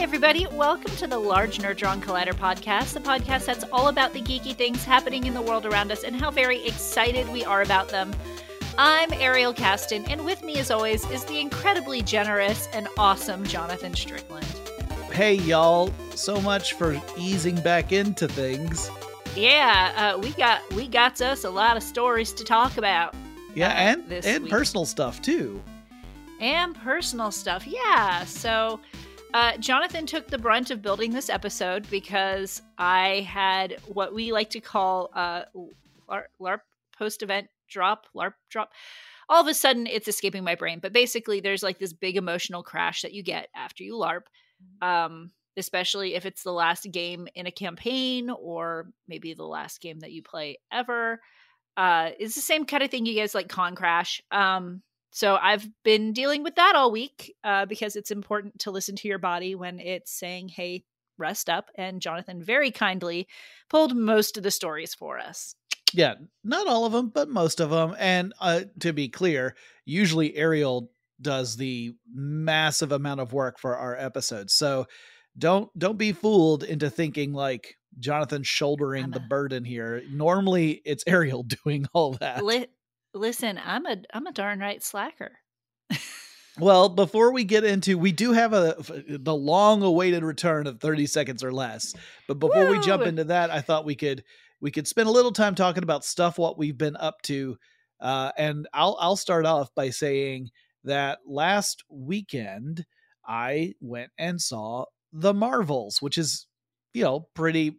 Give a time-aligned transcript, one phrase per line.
[0.00, 0.46] everybody.
[0.52, 4.82] Welcome to the Large Nerdron Collider podcast, the podcast that's all about the geeky things
[4.82, 8.10] happening in the world around us and how very excited we are about them.
[8.78, 13.94] I'm Ariel Casten, and with me, as always, is the incredibly generous and awesome Jonathan
[13.94, 14.46] Strickland.
[15.12, 15.92] Hey, y'all.
[16.14, 18.90] So much for easing back into things.
[19.36, 23.14] Yeah, uh, we got we got us a lot of stories to talk about.
[23.54, 24.50] Yeah, uh, and and week.
[24.50, 25.62] personal stuff too.
[26.40, 27.66] and personal stuff.
[27.66, 28.24] Yeah.
[28.24, 28.80] So
[29.34, 34.50] uh, Jonathan took the brunt of building this episode because I had what we like
[34.50, 35.42] to call uh,
[36.08, 36.60] LARP, LARP
[36.98, 38.72] post event drop, LARP drop.
[39.28, 40.80] All of a sudden, it's escaping my brain.
[40.80, 44.22] But basically, there's like this big emotional crash that you get after you LARP.
[44.82, 50.00] Um, especially if it's the last game in a campaign or maybe the last game
[50.00, 51.20] that you play ever.
[51.76, 54.22] Uh, it's the same kind of thing you guys like con crash.
[54.30, 58.96] Um, so I've been dealing with that all week uh, because it's important to listen
[58.96, 60.84] to your body when it's saying, hey,
[61.18, 61.70] rest up.
[61.76, 63.28] And Jonathan very kindly
[63.68, 65.54] pulled most of the stories for us.
[65.92, 67.96] Yeah, not all of them, but most of them.
[67.98, 73.96] And uh, to be clear, usually Ariel does the massive amount of work for our
[73.96, 74.54] episodes.
[74.54, 74.86] So
[75.36, 80.02] don't don't be fooled into thinking like Jonathan shouldering the burden here.
[80.10, 82.44] Normally, it's Ariel doing all that.
[82.44, 82.66] Li-
[83.14, 85.32] listen, I'm a I'm a darn right slacker.
[86.58, 88.76] Well, before we get into, we do have a
[89.08, 91.94] the long awaited return of 30 seconds or less.
[92.28, 94.24] But before we jump into that, I thought we could
[94.60, 97.56] we could spend a little time talking about stuff what we've been up to.
[98.00, 100.50] Uh, and I'll I'll start off by saying
[100.84, 102.84] that last weekend
[103.26, 106.46] I went and saw The Marvels, which is
[106.92, 107.78] you know pretty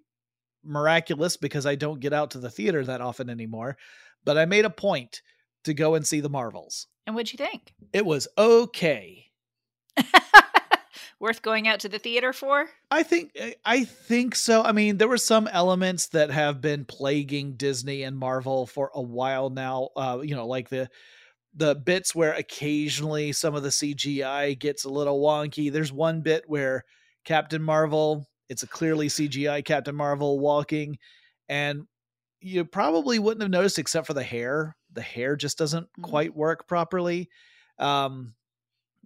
[0.64, 3.78] miraculous because I don't get out to the theater that often anymore.
[4.24, 5.22] But I made a point
[5.64, 6.88] to go and see The Marvels.
[7.06, 7.74] And what'd you think?
[7.94, 9.26] It was okay.
[11.20, 12.68] Worth going out to the theater for?
[12.90, 14.64] I think I think so.
[14.64, 19.02] I mean, there were some elements that have been plaguing Disney and Marvel for a
[19.02, 19.90] while now.
[19.96, 20.90] Uh, you know, like the
[21.54, 25.72] the bits where occasionally some of the CGI gets a little wonky.
[25.72, 26.86] There's one bit where
[27.24, 30.98] Captain Marvel, it's a clearly CGI Captain Marvel walking,
[31.50, 31.86] and
[32.42, 34.76] you probably wouldn't have noticed except for the hair.
[34.92, 36.02] The hair just doesn't Mhm.
[36.02, 37.30] quite work properly.
[37.80, 38.36] Um,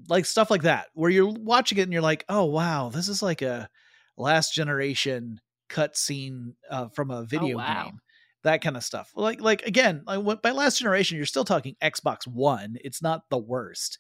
[0.10, 3.22] like stuff like that where you're watching it and you're like oh wow this is
[3.22, 3.70] like a
[4.18, 7.60] last generation cutscene uh, from a video wow.
[7.62, 8.00] game
[8.44, 12.28] that kind of stuff like like again like, by last generation you're still talking xbox
[12.28, 13.98] one it's not the worst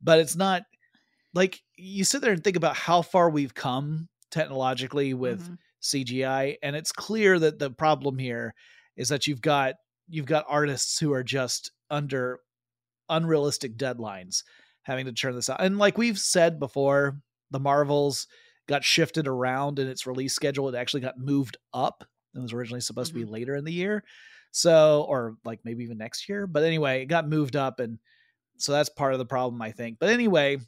[0.00, 0.62] but it's not
[1.34, 5.56] like you sit there and think about how far we've come technologically with Mhm.
[5.80, 8.54] CGI and it's clear that the problem here
[8.96, 9.74] is that you've got
[10.08, 12.40] you've got artists who are just under
[13.08, 14.42] unrealistic deadlines
[14.82, 15.62] having to turn this out.
[15.62, 17.18] And like we've said before,
[17.50, 18.26] the Marvels
[18.68, 20.68] got shifted around in its release schedule.
[20.68, 22.04] It actually got moved up.
[22.34, 24.04] It was originally supposed to be later in the year.
[24.52, 27.98] So or like maybe even next year, but anyway, it got moved up and
[28.56, 29.98] so that's part of the problem I think.
[29.98, 30.58] But anyway,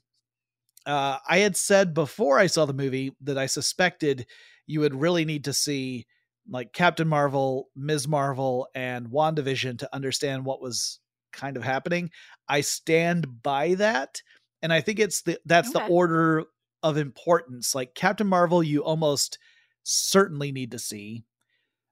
[0.86, 4.26] uh, I had said before I saw the movie that I suspected
[4.66, 6.06] you would really need to see
[6.48, 8.06] like Captain Marvel, Ms.
[8.06, 11.00] Marvel, and WandaVision to understand what was
[11.32, 12.10] kind of happening.
[12.48, 14.22] I stand by that.
[14.62, 16.44] And I think it's the that's the order
[16.82, 17.74] of importance.
[17.74, 19.38] Like Captain Marvel, you almost
[19.82, 21.24] certainly need to see.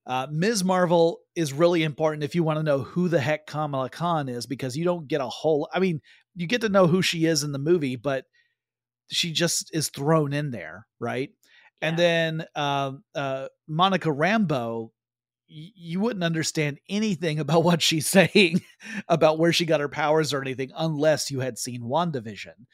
[0.06, 0.64] Uh, Ms.
[0.64, 4.46] Marvel is really important if you want to know who the heck Kamala Khan is,
[4.46, 5.68] because you don't get a whole.
[5.72, 6.00] I mean,
[6.34, 8.24] you get to know who she is in the movie, but
[9.10, 11.30] she just is thrown in there, right?
[11.84, 14.90] And then um, uh, Monica Rambeau,
[15.48, 18.62] y- you wouldn't understand anything about what she's saying
[19.08, 22.66] about where she got her powers or anything unless you had seen WandaVision.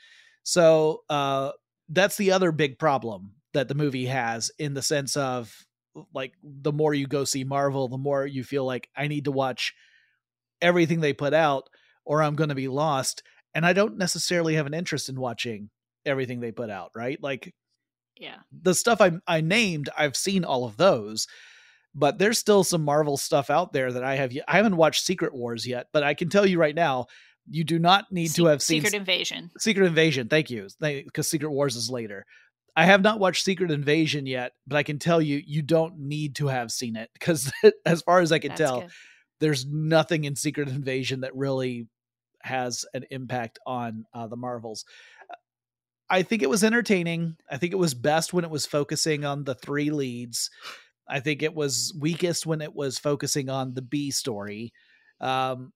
[0.42, 1.52] So uh,
[1.88, 5.66] that's the other big problem that the movie has in the sense of
[6.14, 9.32] like the more you go see Marvel, the more you feel like I need to
[9.32, 9.74] watch
[10.62, 11.64] everything they put out
[12.04, 13.22] or I'm going to be lost.
[13.54, 15.70] And I don't necessarily have an interest in watching
[16.06, 17.20] everything they put out, right?
[17.20, 17.52] Like
[18.20, 18.36] Yeah.
[18.52, 21.26] the stuff I I named, I've seen all of those,
[21.94, 24.32] but there's still some Marvel stuff out there that I have.
[24.46, 27.06] i haven't watched Secret Wars yet, but I can tell you right now,
[27.48, 29.50] you do not need to have seen Secret Invasion.
[29.58, 30.28] Secret Invasion.
[30.28, 32.26] Thank you, because Secret Wars is later.
[32.76, 36.36] I have not watched Secret Invasion yet, but I can tell you, you don't need
[36.36, 37.50] to have seen it because,
[37.86, 38.90] as far as I can That's tell, good.
[39.40, 41.88] there's nothing in Secret Invasion that really
[42.42, 44.84] has an impact on uh, the Marvels.
[46.10, 47.36] I think it was entertaining.
[47.48, 50.50] I think it was best when it was focusing on the three leads.
[51.08, 54.72] I think it was weakest when it was focusing on the B story.
[55.20, 55.72] Um,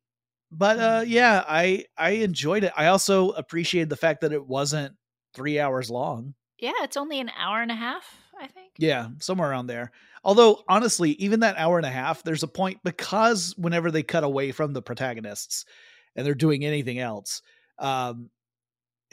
[0.51, 2.73] but uh, yeah, I I enjoyed it.
[2.77, 4.95] I also appreciated the fact that it wasn't
[5.35, 6.35] three hours long.
[6.59, 8.05] Yeah, it's only an hour and a half,
[8.41, 8.73] I think.
[8.79, 9.91] Yeah, somewhere around there.
[10.23, 14.25] Although, honestly, even that hour and a half, there's a point because whenever they cut
[14.25, 15.65] away from the protagonists
[16.17, 17.43] and they're doing anything else,
[17.79, 18.31] um,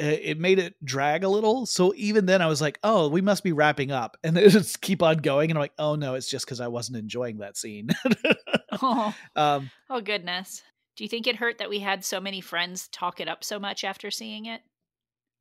[0.01, 1.65] it made it drag a little.
[1.65, 4.81] So even then, I was like, "Oh, we must be wrapping up," and then just
[4.81, 5.51] keep on going.
[5.51, 7.89] And I'm like, "Oh no, it's just because I wasn't enjoying that scene."
[8.81, 9.15] oh.
[9.35, 10.63] Um, oh goodness!
[10.95, 13.59] Do you think it hurt that we had so many friends talk it up so
[13.59, 14.61] much after seeing it?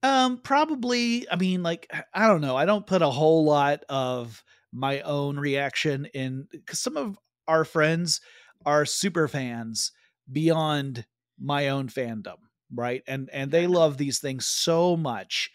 [0.03, 1.29] Um, probably.
[1.31, 2.57] I mean, like, I don't know.
[2.57, 4.43] I don't put a whole lot of
[4.73, 7.19] my own reaction in because some of
[7.49, 8.21] our friends
[8.65, 9.93] are super fans
[10.31, 11.07] beyond
[11.39, 12.37] my own fandom
[12.75, 13.03] right?
[13.07, 15.51] And and they love these things so much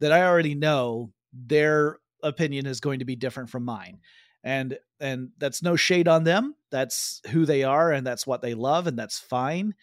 [0.00, 4.00] that i already know their opinion is going to be different from mine.
[4.42, 6.54] And and that's no shade on them.
[6.70, 9.74] That's who they are and that's what they love and that's fine.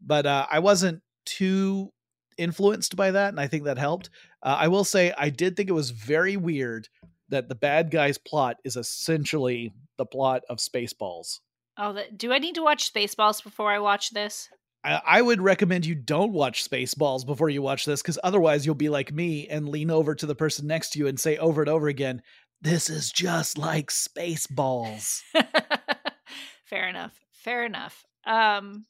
[0.00, 1.92] But uh, i wasn't too
[2.38, 4.10] influenced by that and i think that helped.
[4.42, 6.88] Uh, i will say i did think it was very weird
[7.28, 11.40] that the bad guy's plot is essentially the plot of spaceballs.
[11.78, 14.48] Oh do i need to watch spaceballs before i watch this
[14.86, 18.88] I would recommend you don't watch Spaceballs before you watch this because otherwise you'll be
[18.88, 21.68] like me and lean over to the person next to you and say over and
[21.68, 22.22] over again,
[22.62, 25.22] This is just like Spaceballs.
[26.64, 27.18] Fair enough.
[27.32, 28.04] Fair enough.
[28.26, 28.86] Um,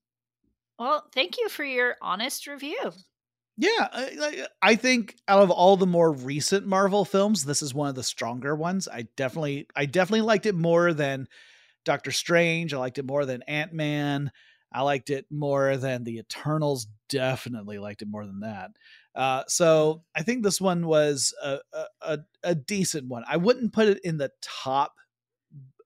[0.78, 2.93] well, thank you for your honest review.
[3.58, 7.88] Yeah, I, I think out of all the more recent Marvel films, this is one
[7.88, 8.87] of the stronger ones.
[8.87, 11.26] I definitely, I definitely liked it more than
[11.87, 12.75] Doctor Strange.
[12.75, 14.31] I liked it more than Ant Man.
[14.73, 16.87] I liked it more than the Eternals.
[17.09, 18.71] Definitely liked it more than that.
[19.15, 21.59] Uh, so I think this one was a,
[22.03, 23.25] a, a decent one.
[23.29, 24.95] I wouldn't put it in the top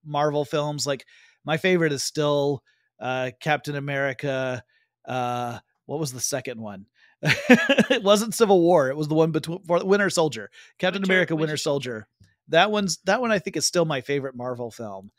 [0.05, 0.87] Marvel films.
[0.87, 1.06] Like
[1.44, 2.62] my favorite is still
[2.99, 4.65] uh, Captain America.
[5.06, 6.87] Uh, what was the second one?
[7.23, 8.88] it wasn't Civil War.
[8.88, 12.09] It was the one between Winter Soldier, Captain Winter, America, Winter, Winter Soldier.
[12.49, 15.11] That one's that one I think is still my favorite Marvel film.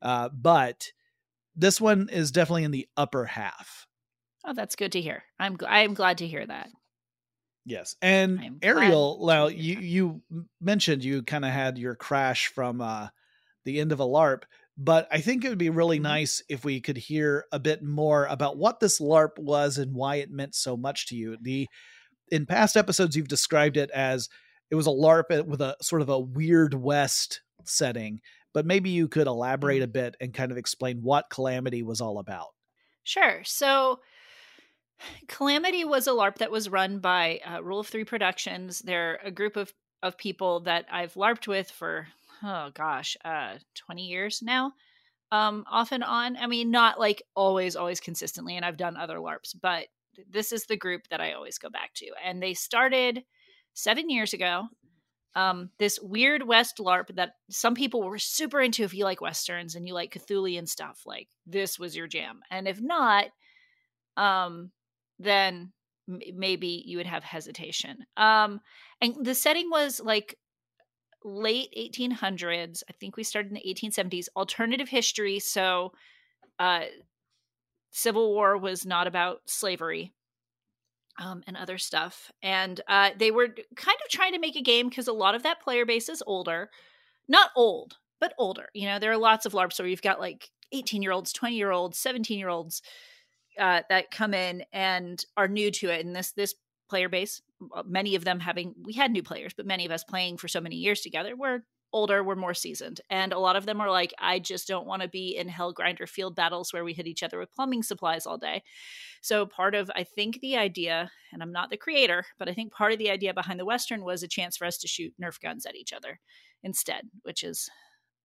[0.00, 0.92] Uh, but
[1.60, 3.86] this one is definitely in the upper half.
[4.44, 5.22] Oh, that's good to hear.
[5.38, 6.68] I'm I am glad to hear that.
[7.66, 10.22] Yes, and Ariel, now you you
[10.60, 13.08] mentioned you kind of had your crash from uh,
[13.64, 14.44] the end of a LARP,
[14.78, 16.04] but I think it would be really mm-hmm.
[16.04, 20.16] nice if we could hear a bit more about what this LARP was and why
[20.16, 21.36] it meant so much to you.
[21.40, 21.68] The
[22.32, 24.28] in past episodes, you've described it as
[24.70, 28.20] it was a LARP with a sort of a weird West setting,
[28.52, 29.84] but maybe you could elaborate mm-hmm.
[29.84, 32.48] a bit and kind of explain what Calamity was all about.
[33.04, 33.42] Sure.
[33.44, 34.00] So,
[35.28, 38.80] Calamity was a LARP that was run by uh, Rule of Three Productions.
[38.80, 42.08] They're a group of, of people that I've LARPed with for,
[42.42, 44.72] oh gosh, uh, 20 years now,
[45.32, 46.36] um, off and on.
[46.36, 49.86] I mean, not like always, always consistently, and I've done other LARPs, but
[50.28, 52.06] this is the group that I always go back to.
[52.22, 53.24] And they started
[53.72, 54.64] seven years ago
[55.34, 59.76] um, this weird West LARP that some people were super into if you like Westerns
[59.76, 61.02] and you like Cthulhu stuff.
[61.06, 62.40] Like this was your jam.
[62.50, 63.26] And if not,
[64.16, 64.72] um,
[65.18, 65.72] then
[66.08, 67.98] m- maybe you would have hesitation.
[68.16, 68.60] Um,
[69.00, 70.36] and the setting was like
[71.22, 72.82] late 1800s.
[72.88, 74.28] I think we started in the 1870s.
[74.34, 75.38] Alternative history.
[75.38, 75.92] So,
[76.58, 76.84] uh,
[77.92, 80.12] Civil War was not about slavery
[81.18, 82.30] um, and other stuff.
[82.42, 85.42] And uh, they were kind of trying to make a game because a lot of
[85.42, 86.70] that player base is older,
[87.28, 88.68] not old, but older.
[88.74, 91.56] You know, there are lots of LARPs where you've got like 18 year olds, 20
[91.56, 92.82] year olds, 17 year olds
[93.58, 96.04] uh, that come in and are new to it.
[96.04, 96.54] And this this
[96.88, 97.40] player base,
[97.84, 100.60] many of them having we had new players, but many of us playing for so
[100.60, 103.00] many years together were older, we're more seasoned.
[103.10, 105.72] And a lot of them are like, I just don't want to be in Hell
[105.72, 108.62] Grinder field battles where we hit each other with plumbing supplies all day.
[109.20, 112.72] So part of I think the idea, and I'm not the creator, but I think
[112.72, 115.40] part of the idea behind the Western was a chance for us to shoot Nerf
[115.40, 116.20] guns at each other
[116.62, 117.68] instead, which is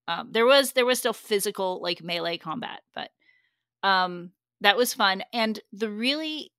[0.07, 3.09] um, there was there was still physical like melee combat, but
[3.83, 4.31] um,
[4.61, 5.23] that was fun.
[5.33, 6.51] And the really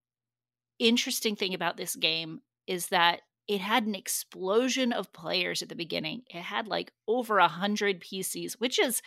[0.79, 5.77] interesting thing about this game is that it had an explosion of players at the
[5.77, 6.23] beginning.
[6.29, 9.03] It had like over a hundred PCs, which is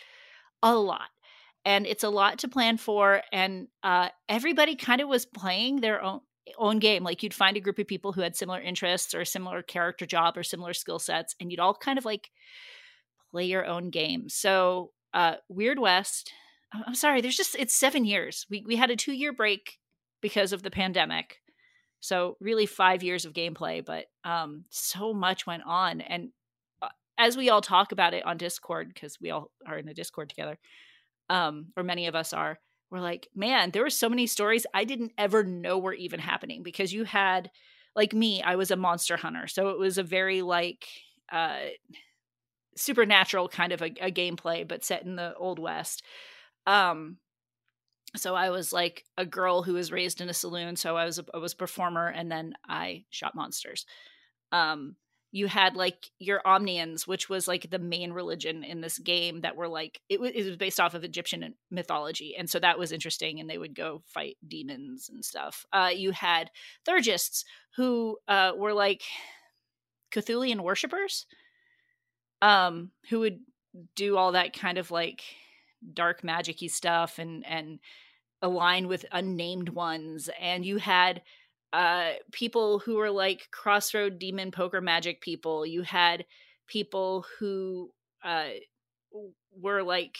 [0.62, 1.10] a lot.
[1.64, 3.22] And it's a lot to plan for.
[3.32, 6.20] And uh, everybody kind of was playing their own
[6.58, 7.04] own game.
[7.04, 10.36] Like you'd find a group of people who had similar interests or similar character job
[10.36, 12.30] or similar skill sets, and you'd all kind of like
[13.30, 14.28] play your own game.
[14.28, 16.32] So uh, Weird West.
[16.72, 18.46] I'm sorry, there's just it's seven years.
[18.48, 19.78] We we had a two year break
[20.20, 21.39] because of the pandemic.
[22.00, 26.00] So really five years of gameplay, but um, so much went on.
[26.00, 26.30] And
[26.80, 26.88] uh,
[27.18, 30.30] as we all talk about it on Discord, because we all are in a Discord
[30.30, 30.58] together,
[31.28, 32.58] um, or many of us are,
[32.90, 36.62] we're like, man, there were so many stories I didn't ever know were even happening
[36.62, 37.50] because you had,
[37.94, 39.46] like me, I was a monster hunter.
[39.46, 40.88] So it was a very like
[41.30, 41.66] uh,
[42.76, 46.02] supernatural kind of a, a, gameplay, but set in the old west.
[46.66, 47.18] Um,
[48.16, 50.76] so I was like a girl who was raised in a saloon.
[50.76, 53.86] So I was a, I was a performer, and then I shot monsters.
[54.52, 54.96] Um,
[55.32, 59.56] you had like your Omnians, which was like the main religion in this game that
[59.56, 62.92] were like it was, it was based off of Egyptian mythology, and so that was
[62.92, 63.38] interesting.
[63.38, 65.64] And they would go fight demons and stuff.
[65.72, 66.50] Uh, you had
[66.86, 67.44] Thurgists
[67.76, 69.02] who uh, were like
[70.10, 71.26] Cthulian worshippers,
[72.42, 73.38] um, who would
[73.94, 75.22] do all that kind of like
[75.94, 77.78] dark magicy stuff and and
[78.42, 80.30] align with unnamed ones.
[80.40, 81.22] And you had
[81.72, 85.64] uh, people who were like crossroad demon poker magic people.
[85.66, 86.24] You had
[86.66, 87.90] people who
[88.24, 88.48] uh,
[89.52, 90.16] were like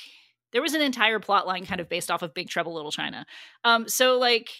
[0.53, 3.25] there was an entire plot line kind of based off of Big Trouble Little China.
[3.65, 4.51] Um, so like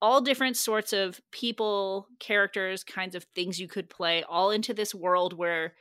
[0.00, 4.94] all different sorts of people, characters, kinds of things you could play, all into this
[4.94, 5.74] world where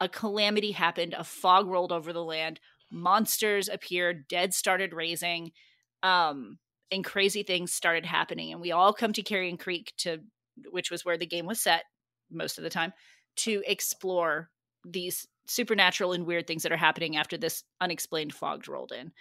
[0.00, 2.58] a calamity happened, a fog rolled over the land,
[2.92, 5.52] monsters appeared, dead started raising.
[6.02, 6.58] Um,
[6.92, 8.52] and crazy things started happening.
[8.52, 10.18] And we all come to carrion creek to
[10.70, 11.84] which was where the game was set
[12.30, 12.92] most of the time
[13.36, 14.50] to explore
[14.84, 19.12] these supernatural and weird things that are happening after this unexplained fog rolled in.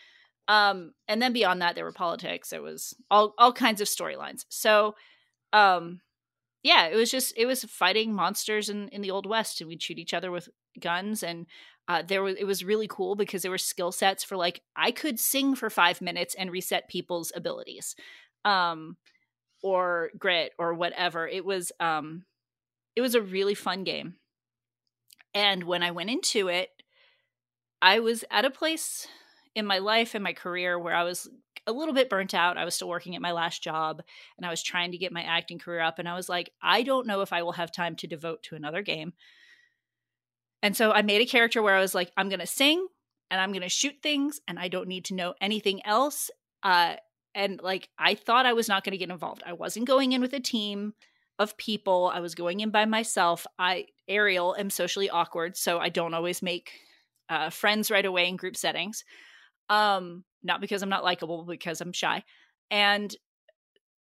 [0.48, 2.50] Um and then beyond that there were politics.
[2.50, 4.46] There was all all kinds of storylines.
[4.50, 4.96] So
[5.54, 6.02] um
[6.64, 9.82] yeah it was just it was fighting monsters in in the old west and we'd
[9.82, 10.50] shoot each other with
[10.80, 11.48] guns and
[11.88, 14.92] uh, there was it was really cool because there were skill sets for like I
[14.92, 17.96] could sing for five minutes and reset people's abilities,
[18.46, 18.98] um,
[19.62, 21.28] or grit or whatever.
[21.28, 22.26] It was um,
[22.96, 24.16] it was a really fun game,
[25.34, 26.70] and when I went into it,
[27.82, 29.08] I was at a place
[29.56, 31.30] in my life and my career where I was
[31.68, 32.58] a little bit burnt out.
[32.58, 34.02] I was still working at my last job
[34.38, 36.00] and I was trying to get my acting career up.
[36.00, 38.56] And I was like, I don't know if I will have time to devote to
[38.56, 39.14] another game.
[40.64, 42.88] And so I made a character where I was like, I'm going to sing
[43.30, 46.30] and I'm going to shoot things and I don't need to know anything else.
[46.64, 46.96] Uh,
[47.34, 49.44] and like, I thought I was not going to get involved.
[49.46, 50.94] I wasn't going in with a team
[51.40, 52.12] of people.
[52.14, 53.48] I was going in by myself.
[53.58, 56.72] I, Ariel, am socially awkward, so I don't always make
[57.30, 59.04] uh, friends right away in group settings.
[59.70, 62.24] Um, not because I'm not likable, because I'm shy.
[62.70, 63.16] And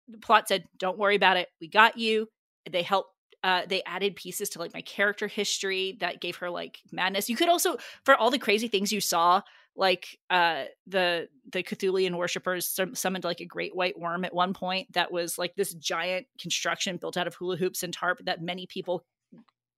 [0.07, 1.47] the plot said, "Don't worry about it.
[1.61, 2.27] We got you."
[2.69, 6.79] They helped uh, they added pieces to like my character history that gave her like
[6.91, 7.29] madness.
[7.29, 9.41] You could also, for all the crazy things you saw,
[9.75, 14.91] like uh, the the Cthulian worshippers summoned like a great white worm at one point
[14.93, 18.67] that was like this giant construction built out of hula hoops and tarp that many
[18.67, 19.05] people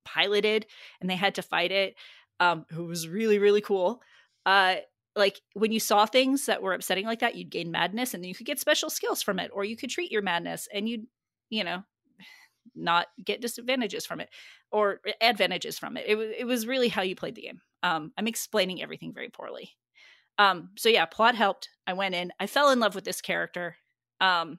[0.04, 0.66] piloted
[1.00, 1.94] and they had to fight it.
[2.40, 4.02] Um, it was really really cool.
[4.44, 4.76] Uh,
[5.14, 8.34] like when you saw things that were upsetting like that, you'd gain madness and you
[8.34, 11.06] could get special skills from it, or you could treat your madness and you'd
[11.48, 11.84] you know
[12.74, 14.28] not get disadvantages from it
[14.70, 16.04] or advantages from it.
[16.06, 17.60] It, w- it was really how you played the game.
[17.82, 19.70] Um, I'm explaining everything very poorly.
[20.38, 21.68] Um, so yeah, plot helped.
[21.86, 22.32] I went in.
[22.40, 23.76] I fell in love with this character.
[24.20, 24.58] Um,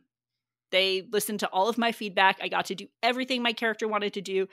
[0.72, 2.40] they listened to all of my feedback.
[2.42, 4.48] I got to do everything my character wanted to do,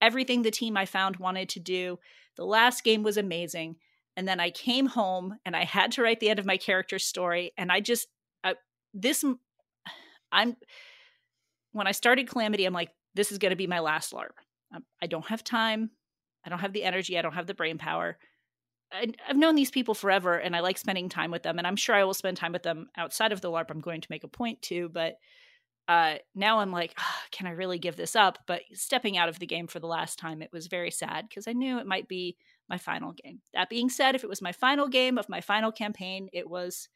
[0.00, 1.98] everything the team I found wanted to do.
[2.36, 3.76] The last game was amazing.
[4.16, 7.04] And then I came home and I had to write the end of my character's
[7.04, 7.52] story.
[7.58, 8.06] And I just,
[8.44, 8.54] I,
[8.92, 9.24] this,
[10.32, 10.56] I'm,
[11.72, 14.36] when I started Calamity, I'm like, this is going to be my last LARP.
[14.74, 15.90] Um, I don't have time.
[16.44, 17.18] I don't have the energy.
[17.18, 18.18] I don't have the brain power.
[18.92, 21.58] I, have known these people forever and I like spending time with them.
[21.58, 23.70] And I'm sure I will spend time with them outside of the LARP.
[23.70, 24.88] I'm going to make a point to.
[24.88, 25.16] But
[25.88, 28.38] uh, now I'm like, oh, can I really give this up?
[28.46, 31.48] But stepping out of the game for the last time, it was very sad because
[31.48, 32.36] I knew it might be
[32.68, 33.40] my final game.
[33.52, 36.88] That being said, if it was my final game of my final campaign, it was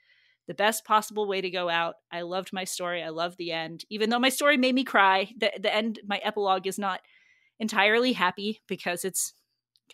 [0.48, 1.96] the best possible way to go out.
[2.10, 3.02] I loved my story.
[3.02, 3.84] I loved the end.
[3.90, 7.00] Even though my story made me cry, the the end my epilogue is not
[7.60, 9.34] entirely happy because it's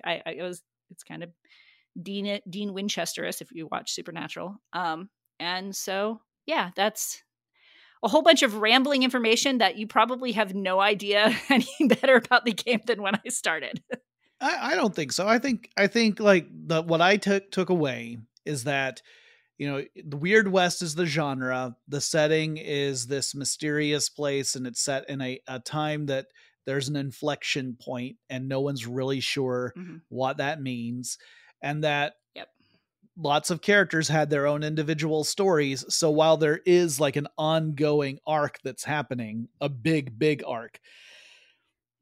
[0.04, 1.30] I, I it was it's kind of
[2.00, 4.56] Dean Dean Winchesterous if you watch Supernatural.
[4.72, 7.22] Um and so yeah, that's
[8.04, 12.44] a whole bunch of rambling information that you probably have no idea any better about
[12.44, 13.82] the game than when I started.
[14.40, 15.26] I, I don't think so.
[15.26, 19.02] I think I think like the what I took took away is that
[19.58, 24.66] you know the weird west is the genre the setting is this mysterious place and
[24.66, 26.26] it's set in a, a time that
[26.66, 29.96] there's an inflection point and no one's really sure mm-hmm.
[30.08, 31.18] what that means
[31.62, 32.48] and that yep.
[33.16, 38.18] lots of characters had their own individual stories so while there is like an ongoing
[38.26, 40.80] arc that's happening a big big arc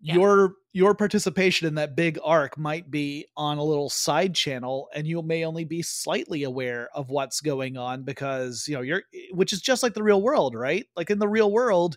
[0.02, 0.14] yeah.
[0.14, 5.06] your your participation in that big arc might be on a little side channel and
[5.06, 9.52] you may only be slightly aware of what's going on because you know you're which
[9.52, 11.96] is just like the real world right like in the real world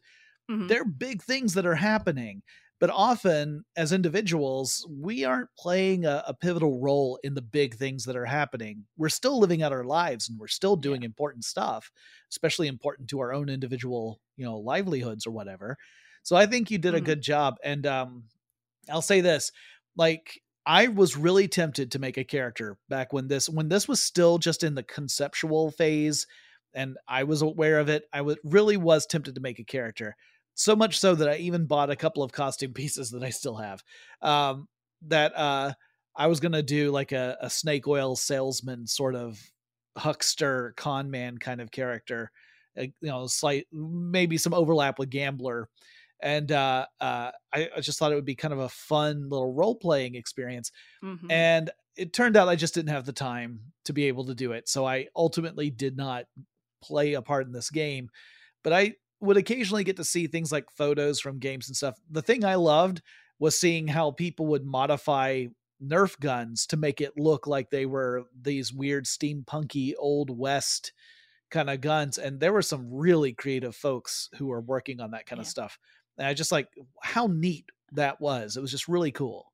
[0.50, 0.68] mm-hmm.
[0.68, 2.42] there are big things that are happening
[2.80, 8.04] but often as individuals we aren't playing a, a, pivotal role in the big things
[8.04, 11.08] that are happening we're still living out our lives and we're still doing yeah.
[11.08, 11.92] important stuff
[12.30, 15.78] especially important to our own individual you know livelihoods or whatever
[16.26, 16.98] so i think you did mm-hmm.
[16.98, 18.24] a good job and um
[18.90, 19.52] i'll say this
[19.98, 24.02] like I was really tempted to make a character back when this when this was
[24.02, 26.26] still just in the conceptual phase
[26.74, 28.04] and I was aware of it.
[28.12, 30.16] I was really was tempted to make a character.
[30.56, 33.58] So much so that I even bought a couple of costume pieces that I still
[33.58, 33.84] have.
[34.22, 34.68] Um,
[35.08, 35.74] that uh,
[36.16, 39.40] I was gonna do like a, a snake oil salesman sort of
[39.98, 42.32] huckster con man kind of character.
[42.78, 45.70] Uh, you know, slight maybe some overlap with gambler
[46.22, 49.54] and uh, uh, I, I, just thought it would be kind of a fun little
[49.54, 50.72] role playing experience.
[51.04, 51.30] Mm-hmm.
[51.30, 54.52] And it turned out I just didn't have the time to be able to do
[54.54, 56.26] it, so I ultimately did not
[56.82, 58.10] play a part in this game.
[58.64, 61.96] But I would occasionally get to see things like photos from games and stuff.
[62.10, 63.02] The thing I loved
[63.40, 65.46] was seeing how people would modify
[65.84, 70.94] Nerf guns to make it look like they were these weird steampunky old west
[71.52, 75.26] kind of guns and there were some really creative folks who were working on that
[75.26, 75.44] kind yeah.
[75.44, 75.78] of stuff
[76.18, 76.70] and I just like
[77.02, 78.58] how neat that was.
[78.58, 79.52] It was just really cool.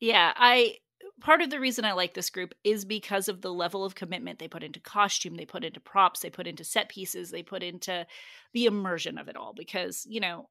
[0.00, 0.76] Yeah, I
[1.20, 4.38] part of the reason I like this group is because of the level of commitment
[4.38, 7.62] they put into costume, they put into props, they put into set pieces, they put
[7.62, 8.06] into
[8.52, 9.54] the immersion of it all.
[9.54, 10.48] Because, you know,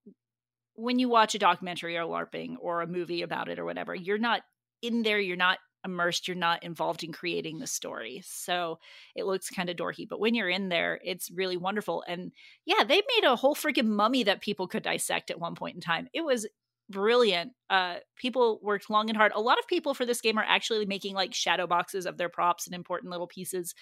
[0.73, 4.17] when you watch a documentary or LARPing or a movie about it or whatever, you're
[4.17, 4.41] not
[4.81, 8.21] in there, you're not immersed, you're not involved in creating the story.
[8.25, 8.79] So
[9.15, 10.07] it looks kind of dorky.
[10.07, 12.03] But when you're in there, it's really wonderful.
[12.07, 12.31] And
[12.65, 15.81] yeah, they made a whole freaking mummy that people could dissect at one point in
[15.81, 16.07] time.
[16.13, 16.47] It was
[16.89, 17.53] brilliant.
[17.69, 19.31] Uh, people worked long and hard.
[19.35, 22.29] A lot of people for this game are actually making like shadow boxes of their
[22.29, 23.73] props and important little pieces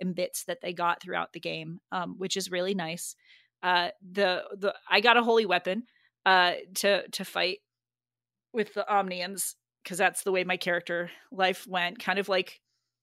[0.00, 3.14] and bits that they got throughout the game, um, which is really nice.
[3.62, 5.84] Uh, the the I got a holy weapon
[6.24, 7.58] uh, to to fight
[8.52, 9.54] with the Omnians
[9.88, 12.60] because that's the way my character life went, kind of like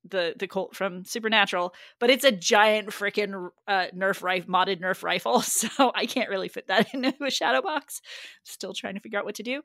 [0.07, 5.01] the the Colt from Supernatural, but it's a giant freaking uh, Nerf rifle, modded Nerf
[5.01, 8.01] rifle, so I can't really fit that into a shadow box.
[8.43, 9.63] Still trying to figure out what to do.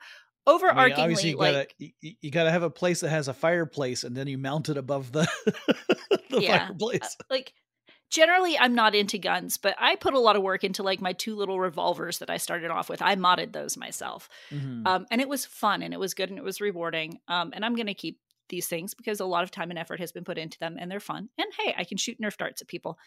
[0.49, 3.35] Overarchingly, I mean, you like gotta, you, you, gotta have a place that has a
[3.35, 5.29] fireplace, and then you mount it above the
[6.31, 7.03] the yeah, fireplace.
[7.03, 7.53] Uh, like
[8.11, 11.13] generally I'm not into guns, but I put a lot of work into like my
[11.13, 13.01] two little revolvers that I started off with.
[13.01, 14.29] I modded those myself.
[14.51, 14.87] Mm-hmm.
[14.87, 17.21] Um, and it was fun and it was good and it was rewarding.
[17.29, 18.19] Um, and I'm going to keep
[18.49, 20.91] these things because a lot of time and effort has been put into them and
[20.91, 21.29] they're fun.
[21.39, 22.99] And hey, I can shoot Nerf darts at people.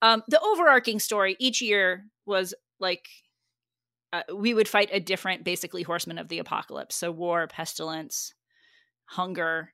[0.00, 3.08] Um, the overarching story each year was like
[4.12, 6.94] uh, we would fight a different, basically, horseman of the apocalypse.
[6.94, 8.32] So war, pestilence,
[9.06, 9.72] hunger,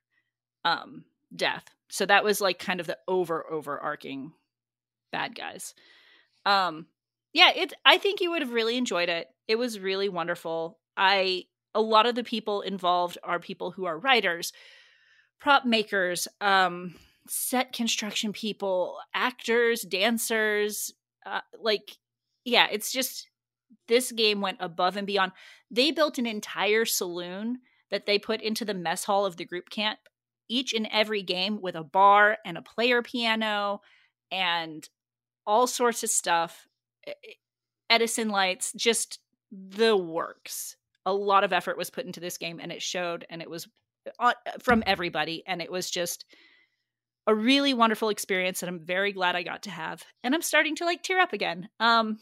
[0.65, 1.65] um, death.
[1.89, 4.31] So that was like kind of the over overarching
[5.11, 5.73] bad guys.
[6.45, 6.87] Um
[7.33, 9.27] yeah, it I think you would have really enjoyed it.
[9.47, 10.79] It was really wonderful.
[10.97, 14.51] I a lot of the people involved are people who are writers,
[15.39, 16.95] prop makers, um
[17.27, 20.93] set construction people, actors, dancers,
[21.25, 21.97] uh, like
[22.43, 23.29] yeah, it's just
[23.87, 25.31] this game went above and beyond.
[25.69, 29.69] They built an entire saloon that they put into the mess hall of the group
[29.69, 29.99] camp
[30.49, 33.81] each and every game with a bar and a player piano
[34.31, 34.89] and
[35.45, 36.67] all sorts of stuff.
[37.89, 39.19] Edison lights, just
[39.51, 40.75] the works.
[41.05, 43.67] A lot of effort was put into this game, and it showed, and it was
[44.19, 46.25] uh, from everybody, and it was just
[47.27, 50.75] a really wonderful experience that I'm very glad I got to have, and I'm starting
[50.77, 51.69] to like tear up again.
[51.79, 52.17] Um,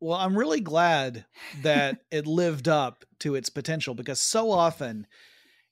[0.00, 1.24] well, I'm really glad
[1.62, 5.06] that it lived up to its potential because so often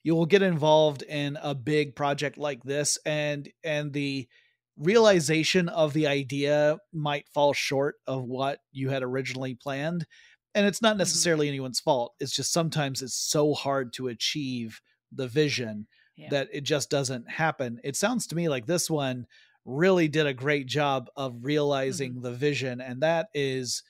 [0.02, 4.28] you will get involved in a big project like this, and and the
[4.78, 10.06] realization of the idea might fall short of what you had originally planned.
[10.54, 10.98] And it's not mm-hmm.
[10.98, 11.52] necessarily mm-hmm.
[11.52, 12.14] anyone's fault.
[12.20, 14.80] It's just sometimes it's so hard to achieve
[15.10, 16.28] the vision yeah.
[16.30, 17.80] that it just doesn't happen.
[17.84, 19.26] It sounds to me like this one
[19.64, 22.22] really did a great job of realizing mm-hmm.
[22.22, 23.82] the vision and that is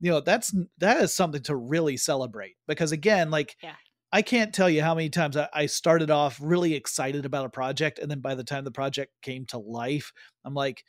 [0.00, 3.74] you know that's that is something to really celebrate because again like yeah.
[4.14, 7.98] I can't tell you how many times I, started off really excited about a project,
[7.98, 10.12] and then by the time the project came to life,
[10.44, 10.84] I'm like,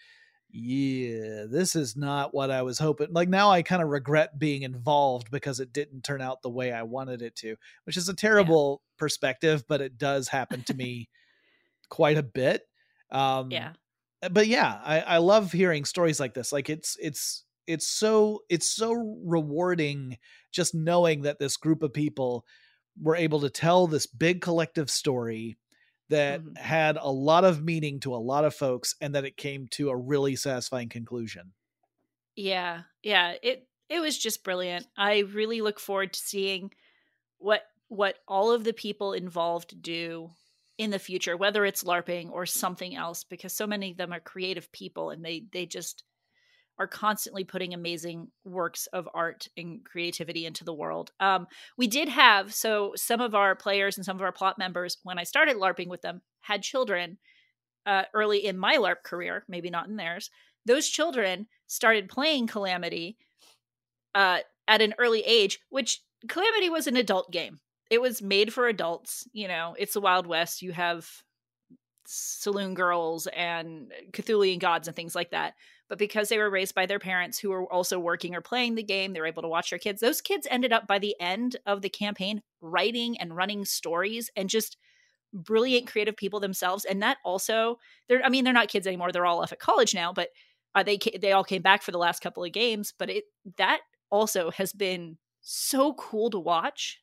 [0.52, 3.08] yeah, this is not what I was hoping.
[3.12, 6.72] Like now I kind of regret being involved because it didn't turn out the way
[6.72, 9.00] I wanted it to, which is a terrible yeah.
[9.00, 11.10] perspective, but it does happen to me
[11.90, 12.62] quite a bit.
[13.12, 13.72] Um, yeah.
[14.22, 16.52] Eh, but yeah, I, I love hearing stories like this.
[16.52, 18.94] Like it's, it's, it's so, it's so
[19.26, 20.20] rewarding
[20.52, 22.46] just knowing that this group of people
[23.02, 25.58] were able to tell this big collective story
[26.10, 26.56] that mm-hmm.
[26.56, 29.90] had a lot of meaning to a lot of folks and that it came to
[29.90, 31.54] a really satisfying conclusion.
[32.36, 32.82] Yeah.
[33.02, 34.88] Yeah, it it was just brilliant.
[34.98, 36.72] I really look forward to seeing
[37.38, 40.32] what what all of the people involved do
[40.78, 44.20] in the future, whether it's LARPing or something else, because so many of them are
[44.20, 46.04] creative people and they they just
[46.78, 51.12] are constantly putting amazing works of art and creativity into the world.
[51.20, 54.98] Um, we did have so some of our players and some of our plot members,
[55.04, 57.18] when I started LARPing with them, had children
[57.86, 60.30] uh, early in my LARP career, maybe not in theirs.
[60.66, 63.18] Those children started playing Calamity
[64.14, 67.60] uh, at an early age, which Calamity was an adult game
[67.90, 69.28] it was made for adults.
[69.34, 70.62] You know, it's the Wild West.
[70.62, 71.10] You have
[72.06, 75.54] saloon girls and Cthulhian gods and things like that.
[75.88, 78.84] But because they were raised by their parents who were also working or playing the
[78.84, 80.02] game, they were able to watch their kids.
[80.02, 84.50] Those kids ended up by the end of the campaign writing and running stories and
[84.50, 84.78] just
[85.34, 86.86] brilliant creative people themselves.
[86.86, 89.12] And that also, they're I mean, they're not kids anymore.
[89.12, 90.30] They're all off at college now, but
[90.74, 92.94] uh, they they all came back for the last couple of games.
[92.98, 93.26] But it
[93.58, 97.00] that also has been so cool to watch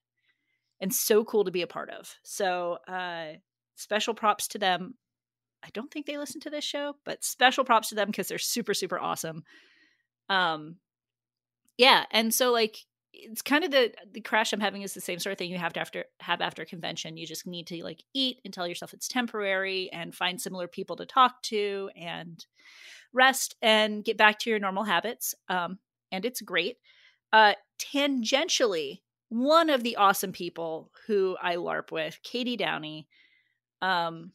[0.81, 2.17] and so cool to be a part of.
[2.25, 3.35] So, uh,
[3.77, 4.95] special props to them.
[5.63, 8.39] I don't think they listen to this show, but special props to them because they're
[8.39, 9.45] super, super awesome.
[10.29, 10.77] Um,
[11.79, 12.79] yeah, and so like
[13.13, 15.59] it's kind of the the crash I'm having is the same sort of thing you
[15.59, 17.17] have to after have after convention.
[17.17, 20.97] You just need to like eat and tell yourself it's temporary and find similar people
[20.97, 22.45] to talk to and
[23.13, 25.35] rest and get back to your normal habits.
[25.49, 25.79] Um,
[26.11, 26.79] and it's great.
[27.33, 33.09] Uh, tangentially, one of the awesome people who I LARP with, Katie Downey.
[33.81, 34.33] Um,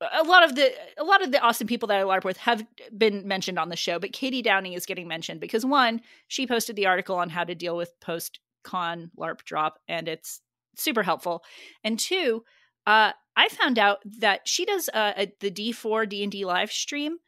[0.00, 2.66] a lot of the a lot of the awesome people that I LARP with have
[2.96, 6.76] been mentioned on the show, but Katie Downey is getting mentioned because one, she posted
[6.76, 10.40] the article on how to deal with post con LARP drop, and it's
[10.76, 11.44] super helpful.
[11.82, 12.44] And two,
[12.86, 16.44] uh, I found out that she does uh, a, the D four D and D
[16.44, 17.18] live stream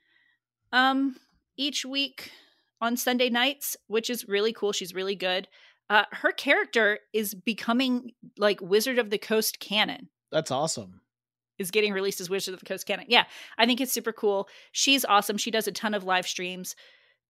[0.72, 1.16] um,
[1.57, 2.31] each week
[2.81, 4.72] on Sunday nights, which is really cool.
[4.72, 5.48] She's really good
[5.88, 10.09] uh, her character is becoming like Wizard of the Coast canon.
[10.33, 11.00] That's awesome.
[11.59, 13.07] Is getting released as Wizard of the Coast canon.
[13.09, 13.25] Yeah,
[13.57, 14.49] I think it's super cool.
[14.73, 15.38] She's awesome.
[15.38, 16.77] She does a ton of live streams.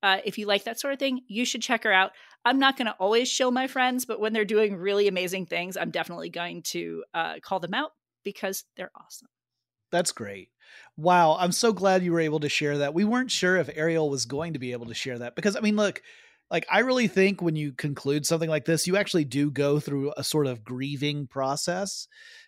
[0.03, 2.13] Uh, if you like that sort of thing, you should check her out.
[2.45, 5.77] I'm not going to always show my friends, but when they're doing really amazing things,
[5.77, 9.29] I'm definitely going to uh, call them out because they're awesome.
[9.91, 10.51] That's great.
[10.97, 11.37] Wow.
[11.39, 12.95] I'm so glad you were able to share that.
[12.95, 15.61] We weren't sure if Ariel was going to be able to share that because, I
[15.61, 16.03] mean, look,
[16.51, 20.13] like I really think when you conclude something like this, you actually do go through
[20.17, 22.07] a sort of grieving process.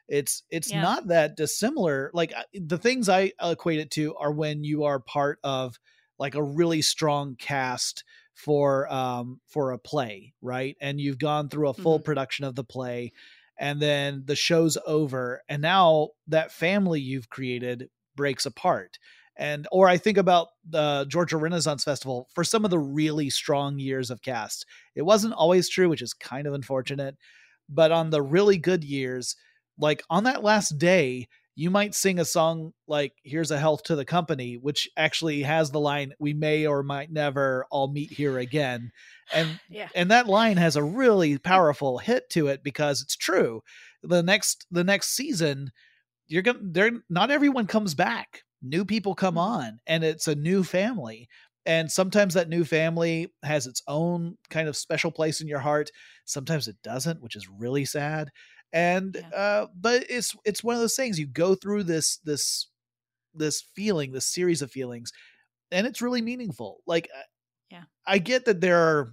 [0.08, 0.82] It's it's yeah.
[0.82, 2.10] not that dissimilar.
[2.14, 5.78] Like the things I equate it to are when you are part of
[6.18, 10.76] like a really strong cast for um for a play, right?
[10.80, 12.04] And you've gone through a full mm-hmm.
[12.04, 13.12] production of the play
[13.58, 18.98] and then the show's over and now that family you've created breaks apart
[19.38, 23.78] and or I think about the Georgia Renaissance Festival for some of the really strong
[23.78, 24.66] years of cast.
[24.96, 27.16] It wasn't always true, which is kind of unfortunate,
[27.68, 29.36] but on the really good years,
[29.78, 33.96] like on that last day, you might sing a song like "Here's a Health to
[33.96, 38.38] the Company," which actually has the line "We may or might never all meet here
[38.38, 38.92] again,"
[39.32, 39.88] and yeah.
[39.94, 43.62] and that line has a really powerful hit to it because it's true.
[44.02, 45.72] The next the next season,
[46.28, 46.92] you're gonna there.
[47.08, 49.38] Not everyone comes back new people come mm-hmm.
[49.38, 51.28] on and it's a new family
[51.66, 55.90] and sometimes that new family has its own kind of special place in your heart
[56.24, 58.30] sometimes it doesn't which is really sad
[58.72, 59.38] and yeah.
[59.38, 62.68] uh but it's it's one of those things you go through this this
[63.34, 65.12] this feeling this series of feelings
[65.70, 67.22] and it's really meaningful like uh,
[67.70, 69.12] yeah i get that there are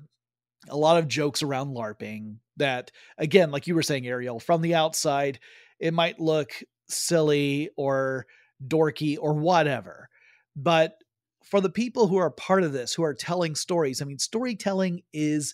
[0.70, 4.76] a lot of jokes around larping that again like you were saying ariel from the
[4.76, 5.40] outside
[5.80, 6.52] it might look
[6.88, 8.26] silly or
[8.66, 10.10] dorky or whatever.
[10.56, 10.96] But
[11.44, 15.02] for the people who are part of this, who are telling stories, I mean, storytelling
[15.14, 15.54] is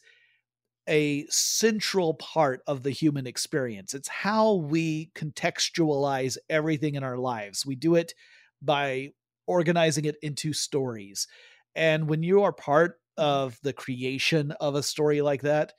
[0.87, 3.93] a central part of the human experience.
[3.93, 7.65] It's how we contextualize everything in our lives.
[7.65, 8.13] We do it
[8.61, 9.13] by
[9.47, 11.27] organizing it into stories.
[11.75, 15.73] And when you are part of the creation of a story like that,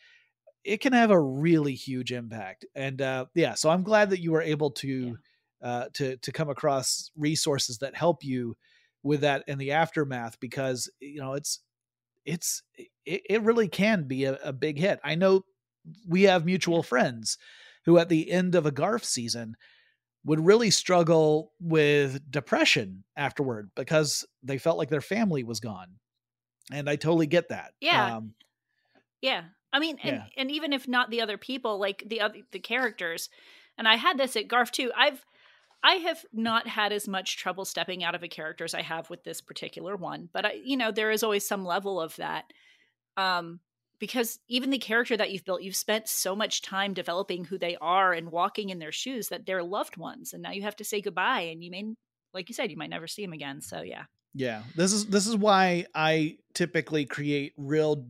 [0.64, 2.64] it can have a really huge impact.
[2.74, 5.12] And uh, yeah, so I'm glad that you were able to yeah
[5.62, 8.56] uh, to to come across resources that help you
[9.02, 11.60] with that in the aftermath because you know it's
[12.24, 15.00] it's it, it really can be a, a big hit.
[15.02, 15.44] I know
[16.06, 17.38] we have mutual friends
[17.84, 19.56] who at the end of a Garf season
[20.24, 25.96] would really struggle with depression afterward because they felt like their family was gone.
[26.70, 27.72] And I totally get that.
[27.80, 28.16] Yeah.
[28.16, 28.34] Um,
[29.20, 29.42] yeah.
[29.72, 30.24] I mean, and, yeah.
[30.36, 33.30] and even if not the other people, like the other the characters,
[33.78, 34.92] and I had this at Garf too.
[34.96, 35.24] I've
[35.82, 39.10] I have not had as much trouble stepping out of a character as I have
[39.10, 42.44] with this particular one, but I, you know, there is always some level of that.
[43.16, 43.60] Um,
[43.98, 47.76] because even the character that you've built, you've spent so much time developing who they
[47.80, 50.84] are and walking in their shoes that they're loved ones, and now you have to
[50.84, 51.84] say goodbye, and you may,
[52.34, 53.60] like you said, you might never see them again.
[53.60, 54.62] So yeah, yeah.
[54.74, 58.06] This is this is why I typically create real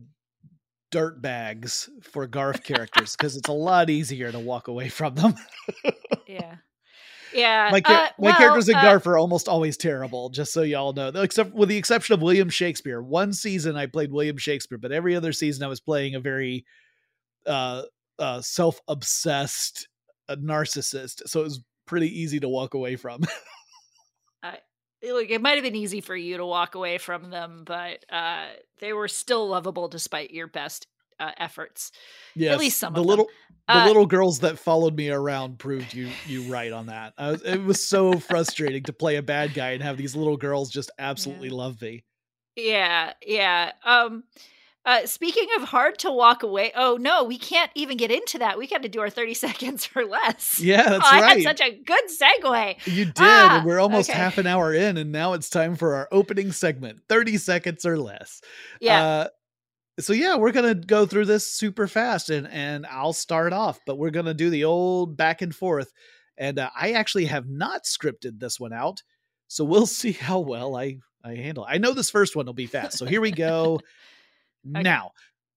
[0.89, 5.35] dirt bags for Garf characters because it's a lot easier to walk away from them.
[7.33, 7.69] yeah.
[7.71, 10.29] My, uh, my well, characters in uh, Garf are almost always terrible.
[10.29, 13.01] Just so y'all know, except with the exception of William Shakespeare.
[13.01, 16.65] One season I played William Shakespeare, but every other season I was playing a very
[17.45, 17.83] uh,
[18.19, 19.87] uh, self-obsessed
[20.29, 21.27] uh, narcissist.
[21.27, 23.23] So it was pretty easy to walk away from.
[25.11, 28.47] Like it might have been easy for you to walk away from them, but uh,
[28.79, 30.87] they were still lovable despite your best
[31.23, 31.91] uh, efforts.
[32.35, 33.33] Yes, At least some the of little them.
[33.67, 37.13] the Uh, little girls that followed me around proved you you right on that.
[37.17, 40.37] I was, it was so frustrating to play a bad guy and have these little
[40.37, 42.03] girls just absolutely love me.
[42.55, 43.71] Yeah, yeah.
[43.83, 44.23] Um
[44.85, 46.71] uh speaking of hard to walk away.
[46.75, 48.57] Oh no, we can't even get into that.
[48.57, 50.59] We got to do our 30 seconds or less.
[50.59, 51.43] Yeah, that's oh, I right.
[51.45, 52.85] had such a good segue.
[52.87, 54.19] You did, Ah, we're almost okay.
[54.19, 57.97] half an hour in, and now it's time for our opening segment, thirty seconds or
[57.97, 58.41] less.
[58.81, 59.01] Yeah.
[59.03, 59.27] Uh,
[59.99, 63.97] so yeah, we're gonna go through this super fast, and and I'll start off, but
[63.97, 65.91] we're gonna do the old back and forth.
[66.37, 69.03] And uh, I actually have not scripted this one out,
[69.47, 71.65] so we'll see how well I I handle.
[71.65, 71.69] it.
[71.69, 73.79] I know this first one will be fast, so here we go.
[74.65, 75.11] Now,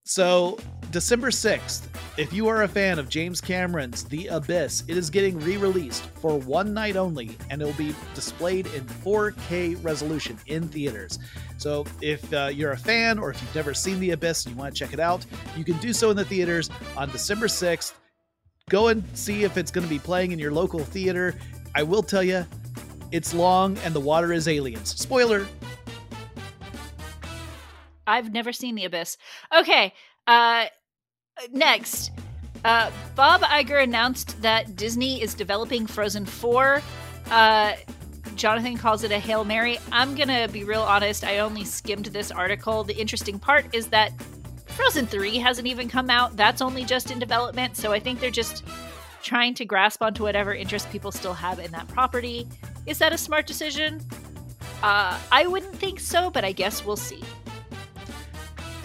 [0.07, 0.57] so
[0.91, 5.37] December sixth, if you are a fan of James Cameron's The Abyss, it is getting
[5.39, 11.19] re-released for one night only, and it will be displayed in 4K resolution in theaters.
[11.57, 14.59] So if uh, you're a fan or if you've never seen The Abyss and you
[14.59, 15.25] want to check it out,
[15.57, 17.93] you can do so in the theaters on December 6th.
[18.69, 21.35] Go and see if it's going to be playing in your local theater.
[21.75, 22.45] I will tell you,
[23.11, 24.99] it's long and the water is aliens.
[24.99, 25.45] Spoiler.
[28.07, 29.17] I've never seen The Abyss.
[29.55, 29.93] Okay.
[30.25, 30.65] Uh
[31.51, 32.11] next.
[32.65, 36.81] Uh Bob Iger announced that Disney is developing Frozen 4.
[37.29, 37.73] Uh
[38.35, 39.79] Jonathan calls it a Hail Mary.
[39.91, 42.83] I'm going to be real honest, I only skimmed this article.
[42.83, 44.11] The interesting part is that
[44.67, 46.37] Frozen 3 hasn't even come out.
[46.37, 48.63] That's only just in development, so I think they're just
[49.23, 52.47] trying to grasp onto whatever interest people still have in that property.
[52.85, 54.05] Is that a smart decision?
[54.83, 57.23] Uh, I wouldn't think so, but I guess we'll see.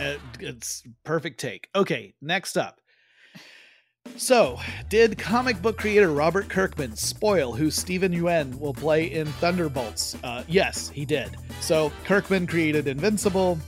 [0.03, 1.69] Uh, it's perfect take.
[1.75, 2.81] Okay, next up.
[4.17, 10.17] So, did comic book creator Robert Kirkman spoil who Steven Yeun will play in Thunderbolts?
[10.25, 11.31] Uh, yes, he did.
[11.61, 13.59] So, Kirkman created Invincible.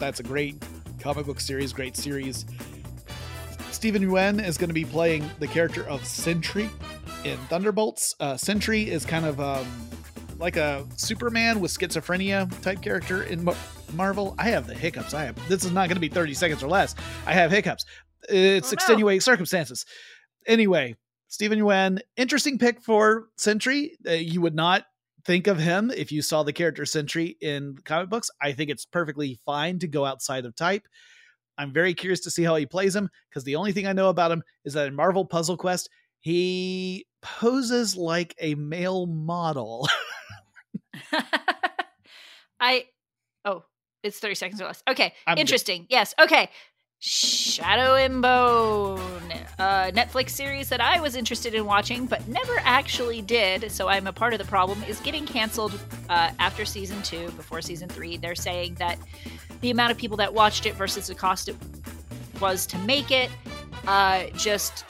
[0.00, 0.64] That's a great
[0.98, 2.46] comic book series, great series.
[3.70, 6.70] Steven Yeun is going to be playing the character of Sentry
[7.24, 8.14] in Thunderbolts.
[8.18, 9.66] Uh, Sentry is kind of um,
[10.38, 13.44] like a Superman with schizophrenia type character in
[13.92, 14.34] Marvel.
[14.38, 15.14] I have the hiccups.
[15.14, 15.48] I have.
[15.48, 16.94] This is not going to be 30 seconds or less.
[17.26, 17.84] I have hiccups.
[18.28, 18.72] It's Oh, no.
[18.74, 19.84] extenuating circumstances.
[20.46, 20.96] Anyway,
[21.28, 23.96] Steven Yeun, interesting pick for Sentry.
[24.06, 24.84] Uh, you would not
[25.24, 28.30] think of him if you saw the character Sentry in comic books.
[28.40, 30.86] I think it's perfectly fine to go outside of type.
[31.58, 34.08] I'm very curious to see how he plays him because the only thing I know
[34.08, 35.88] about him is that in Marvel Puzzle Quest,
[36.20, 39.88] he poses like a male model.
[42.60, 42.84] I
[44.02, 44.82] it's 30 seconds or less.
[44.88, 45.42] Okay, I'm good.
[45.42, 45.86] interesting.
[45.88, 46.14] Yes.
[46.20, 46.48] Okay.
[47.04, 49.00] Shadow and Bone,
[49.58, 54.06] uh, Netflix series that I was interested in watching but never actually did, so I'm
[54.06, 55.72] a part of the problem, is getting canceled
[56.08, 58.18] uh, after season two, before season three.
[58.18, 58.98] They're saying that
[59.62, 61.56] the amount of people that watched it versus the cost it
[62.40, 63.30] was to make it,
[63.88, 64.84] uh, just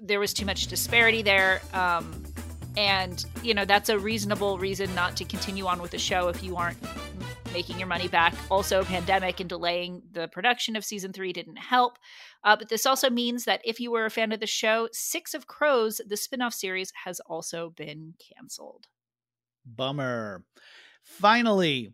[0.00, 1.60] there was too much disparity there.
[1.72, 2.22] Um,
[2.76, 6.44] and you know that's a reasonable reason not to continue on with the show if
[6.44, 6.78] you aren't
[7.52, 11.98] making your money back also pandemic and delaying the production of season three didn't help
[12.44, 15.34] uh, but this also means that if you were a fan of the show six
[15.34, 18.86] of crows the spin-off series has also been canceled
[19.76, 20.44] Bummer.
[21.02, 21.92] Finally,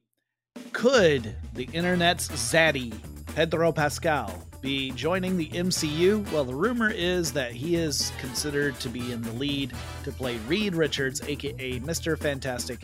[0.73, 2.95] could the internet's zaddy,
[3.35, 6.31] Pedro Pascal, be joining the MCU?
[6.33, 9.73] Well, the rumor is that he is considered to be in the lead
[10.05, 12.19] to play Reed Richards, aka Mr.
[12.19, 12.81] Fantastic.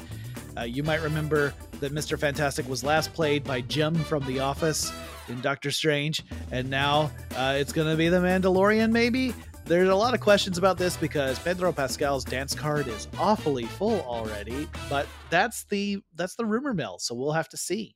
[0.57, 2.19] Uh, you might remember that Mr.
[2.19, 4.93] Fantastic was last played by Jim from The Office
[5.29, 9.33] in Doctor Strange, and now uh, it's going to be the Mandalorian, maybe?
[9.65, 14.01] There's a lot of questions about this because Pedro Pascal's dance card is awfully full
[14.03, 17.95] already, but that's the that's the rumor mill, so we'll have to see.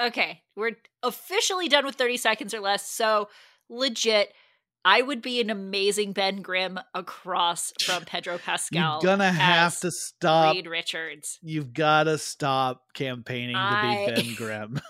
[0.00, 3.28] okay we're officially done with 30 seconds or less so
[3.68, 4.32] legit
[4.86, 9.90] i would be an amazing ben grimm across from pedro pascal You're gonna have to
[9.90, 10.54] stop.
[10.54, 14.80] reed richards You've got to stop campaigning to I- be Ben Grimm.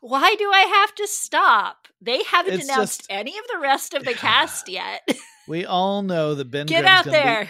[0.00, 1.88] Why do I have to stop?
[2.00, 5.00] They haven't It's announced just- any of the rest of the cast yet.
[5.48, 7.48] We all know that Ben Get Grimm's out gonna be- there.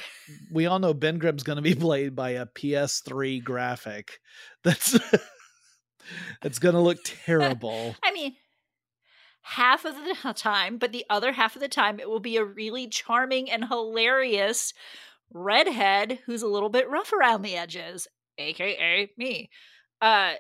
[0.53, 4.21] we all know Ben Grimm's going to be played by a PS3 graphic.
[4.65, 4.99] That's
[6.43, 7.95] it's going to look terrible.
[8.03, 8.35] I mean,
[9.49, 12.45] half of the time, but the other half of the time, it will be a
[12.45, 14.75] really charming and hilarious
[15.33, 18.07] redhead who's a little bit rough around the edges,
[18.37, 19.51] aka me.
[20.01, 20.35] Uh,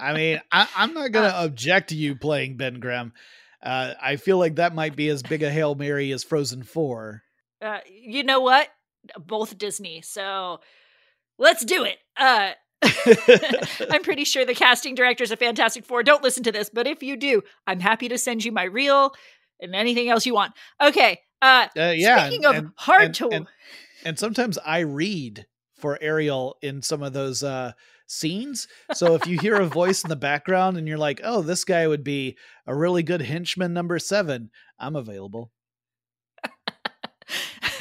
[0.00, 3.12] I mean, I, I'm not going to object to you playing Ben Grimm.
[3.62, 7.22] Uh, I feel like that might be as big a hail mary as Frozen Four.
[7.60, 8.68] uh, you know what?
[9.18, 10.60] Both Disney, so
[11.38, 11.98] let's do it.
[12.16, 12.52] Uh,
[13.90, 17.02] I'm pretty sure the casting directors of Fantastic Four don't listen to this, but if
[17.02, 19.12] you do, I'm happy to send you my reel
[19.60, 20.52] and anything else you want.
[20.80, 21.20] Okay.
[21.40, 23.46] Uh, Uh, yeah, speaking and- of and- hard and- to and-
[24.04, 25.46] and sometimes I read
[25.78, 27.72] for Ariel in some of those uh,
[28.06, 28.66] scenes.
[28.92, 31.86] So if you hear a voice in the background and you're like, "Oh, this guy
[31.86, 35.52] would be a really good henchman number seven, I'm available.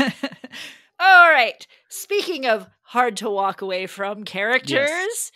[1.00, 1.66] All right.
[1.92, 5.32] Speaking of hard to walk away from characters,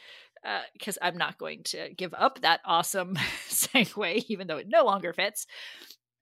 [0.74, 3.16] because I'm not going to give up that awesome
[3.50, 5.48] segue, even though it no longer fits.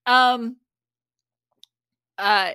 [0.06, 0.56] Um,
[2.18, 2.52] uh,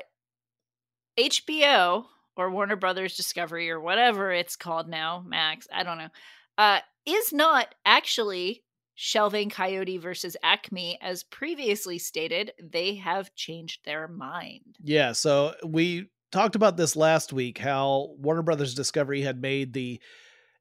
[1.18, 6.10] HBO or Warner Brothers Discovery or whatever it's called now, Max, I don't know,
[6.58, 8.64] uh, is not actually
[8.96, 12.52] shelving Coyote versus Acme as previously stated.
[12.62, 14.78] They have changed their mind.
[14.84, 20.00] Yeah, so we talked about this last week how Warner Brothers Discovery had made the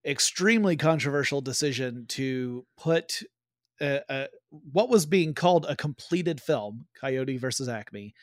[0.05, 3.23] extremely controversial decision to put
[4.51, 8.15] what was being called a completed film, Coyote versus Acme,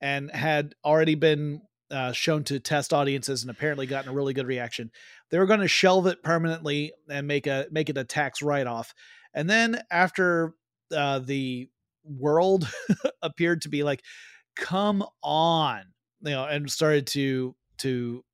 [0.00, 4.46] and had already been uh, shown to test audiences and apparently gotten a really good
[4.46, 4.90] reaction.
[5.30, 8.66] They were going to shelve it permanently and make a make it a tax write
[8.66, 8.94] off.
[9.34, 10.54] And then after
[10.94, 11.68] uh, the
[12.04, 12.68] world
[13.22, 14.02] appeared to be like,
[14.56, 15.82] "Come on,"
[16.22, 18.24] you know, and started to to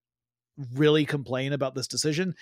[0.75, 2.35] really complain about this decision,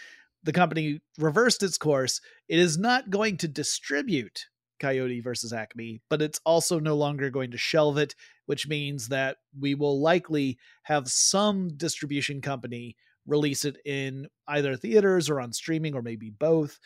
[0.42, 2.20] the company reversed its course.
[2.48, 4.46] It is not going to distribute
[4.80, 8.14] Coyote versus Acme, but it's also no longer going to shelve it,
[8.46, 15.30] which means that we will likely have some distribution company release it in either theaters
[15.30, 16.78] or on streaming or maybe both,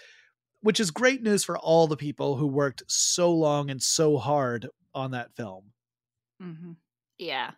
[0.60, 4.68] which is great news for all the people who worked so long and so hard
[4.94, 5.72] on that film.
[6.40, 6.72] Mm-hmm.
[7.18, 7.52] Yeah,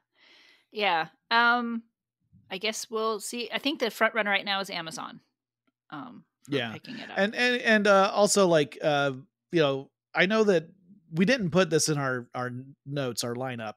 [0.73, 1.09] yeah.
[1.31, 1.83] Um,
[2.51, 3.49] I guess we'll see.
[3.53, 5.21] I think the front runner right now is Amazon.
[5.91, 6.73] Um, Yeah.
[6.73, 7.17] picking it up.
[7.19, 9.13] and and and uh, also like uh,
[9.53, 10.69] you know I know that
[11.13, 12.51] we didn't put this in our our
[12.87, 13.75] notes our lineup,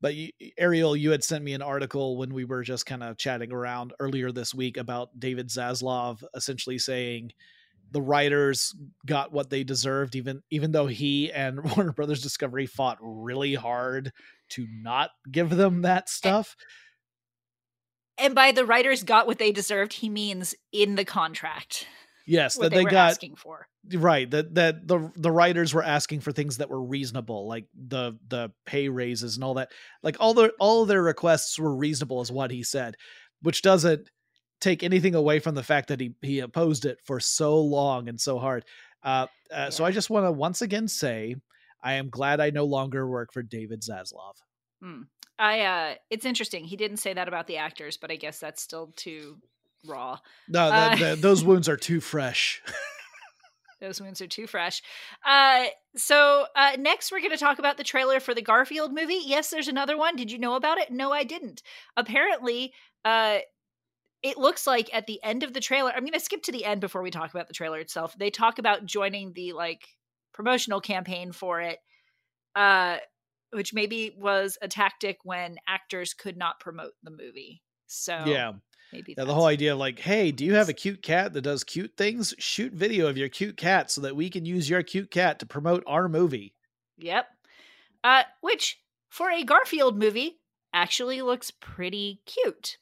[0.00, 3.16] but you, Ariel, you had sent me an article when we were just kind of
[3.16, 7.32] chatting around earlier this week about David Zaslav essentially saying
[7.92, 8.74] the writers
[9.06, 14.12] got what they deserved even even though he and Warner Brothers Discovery fought really hard
[14.50, 16.56] to not give them that stuff.
[18.18, 21.86] and by the writers got what they deserved, he means in the contract
[22.26, 23.66] Yes, that they, they were got asking for.
[23.94, 28.12] right that that the the writers were asking for things that were reasonable like the
[28.28, 29.72] the pay raises and all that
[30.04, 32.94] like all the all their requests were reasonable is what he said
[33.42, 34.08] which doesn't
[34.62, 38.18] take anything away from the fact that he he opposed it for so long and
[38.20, 38.64] so hard
[39.02, 41.34] uh, uh so i just want to once again say
[41.82, 44.34] i am glad i no longer work for david zaslav
[45.38, 46.64] I uh, it's interesting.
[46.64, 49.38] He didn't say that about the actors, but I guess that's still too
[49.86, 50.18] raw.
[50.48, 52.62] no the- Uh, the- those wounds are too fresh
[53.80, 54.80] Those wounds are too fresh.
[55.26, 55.64] Uh,
[55.96, 59.18] so uh, next, we're going to talk about the trailer for the Garfield movie.
[59.24, 60.14] Yes, there's another one.
[60.14, 60.92] Did you know about it?
[60.92, 61.62] No, I didn't.
[61.96, 62.72] Apparently,
[63.04, 63.38] uh,
[64.22, 65.90] it looks like at the end of the trailer.
[65.90, 68.14] I'm going to skip to the end before we talk about the trailer itself.
[68.18, 69.86] They talk about joining the like
[70.32, 71.78] promotional campaign for it,
[72.54, 72.98] uh,
[73.50, 77.62] which maybe was a tactic when actors could not promote the movie.
[77.86, 78.52] So yeah
[78.92, 81.42] maybe Yeah, the whole idea of like, hey, do you have a cute cat that
[81.42, 82.34] does cute things?
[82.38, 85.46] Shoot video of your cute cat so that we can use your cute cat to
[85.46, 86.54] promote our movie.
[86.98, 87.26] Yep.
[88.04, 90.40] Uh, which for a Garfield movie
[90.72, 92.78] actually looks pretty cute.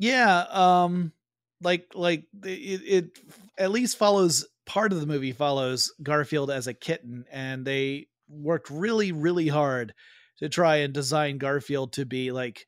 [0.00, 1.12] Yeah, um
[1.60, 3.18] like like it, it
[3.58, 8.70] at least follows part of the movie follows Garfield as a kitten and they worked
[8.70, 9.92] really really hard
[10.38, 12.66] to try and design Garfield to be like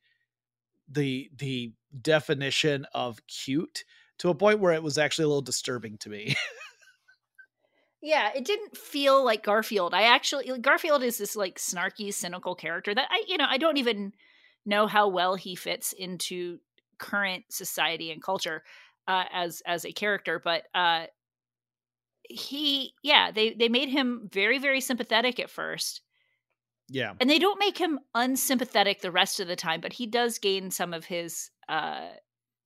[0.87, 3.83] the the definition of cute
[4.19, 6.35] to a point where it was actually a little disturbing to me.
[8.05, 9.93] Yeah, it didn't feel like Garfield.
[9.93, 13.77] I actually Garfield is this like snarky, cynical character that I, you know, I don't
[13.77, 14.11] even
[14.65, 16.59] know how well he fits into
[17.03, 18.63] current society and culture
[19.07, 21.05] uh, as as a character, but uh,
[22.29, 26.01] he yeah they they made him very very sympathetic at first.
[26.89, 27.13] Yeah.
[27.19, 30.71] And they don't make him unsympathetic the rest of the time but he does gain
[30.71, 32.07] some of his uh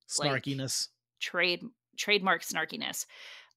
[0.08, 0.88] snarkiness.
[0.88, 1.62] like, trade
[1.96, 3.06] trademark snarkiness.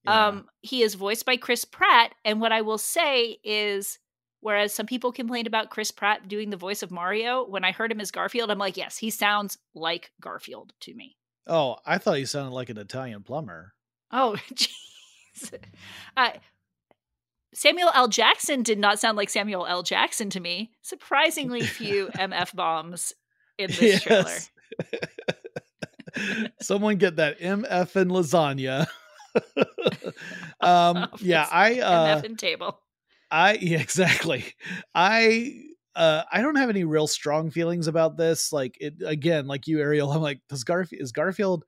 [0.03, 0.27] Yeah.
[0.27, 3.99] um he is voiced by chris pratt and what i will say is
[4.41, 7.91] whereas some people complained about chris pratt doing the voice of mario when i heard
[7.91, 11.15] him as garfield i'm like yes he sounds like garfield to me
[11.47, 13.73] oh i thought he sounded like an italian plumber
[14.11, 14.35] oh
[16.17, 16.31] uh,
[17.53, 18.07] Samuel L.
[18.07, 19.83] Jackson did not sound like Samuel L.
[19.83, 20.71] Jackson to me.
[20.81, 23.13] Surprisingly few MF bombs
[23.57, 24.03] in this yes.
[24.03, 24.37] trailer.
[26.61, 28.87] Someone get that MF and lasagna.
[30.61, 32.79] um, yeah, I uh, MF and table.
[33.31, 34.45] I yeah, exactly.
[34.93, 35.63] I
[35.95, 38.53] uh, I don't have any real strong feelings about this.
[38.53, 40.11] Like it again, like you, Ariel.
[40.11, 41.65] I'm like, does Garfield is Garfield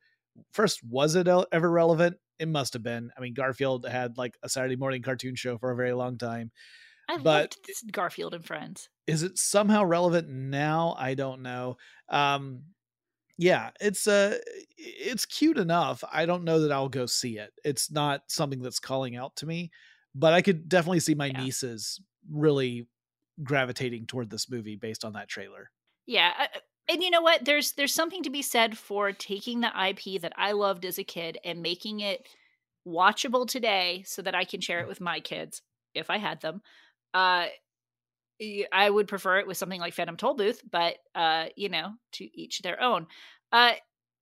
[0.52, 0.84] first?
[0.84, 2.18] Was it ever relevant?
[2.40, 3.10] it must have been.
[3.18, 6.52] I mean, Garfield had like a Saturday morning cartoon show for a very long time.
[7.10, 8.90] I but loved Garfield and Friends.
[9.08, 10.96] Is it somehow relevant now?
[10.98, 11.78] I don't know.
[12.10, 12.64] Um,
[13.38, 14.38] yeah, it's uh
[14.78, 16.04] it's cute enough.
[16.12, 17.52] I don't know that I'll go see it.
[17.64, 19.72] It's not something that's calling out to me,
[20.16, 21.44] but I could definitely see my yeah.
[21.44, 22.00] nieces
[22.32, 22.88] really
[23.44, 25.72] gravitating toward this movie based on that trailer.
[26.06, 26.32] Yeah,
[26.90, 30.34] and you know what there's there's something to be said for taking the ip that
[30.38, 32.28] i loved as a kid and making it
[32.88, 35.62] watchable today so that i can share it with my kids
[35.94, 36.62] if i had them
[37.14, 37.46] uh
[38.74, 42.60] i would prefer it with something like phantom tollbooth but uh you know to each
[42.62, 43.08] their own
[43.52, 43.74] uh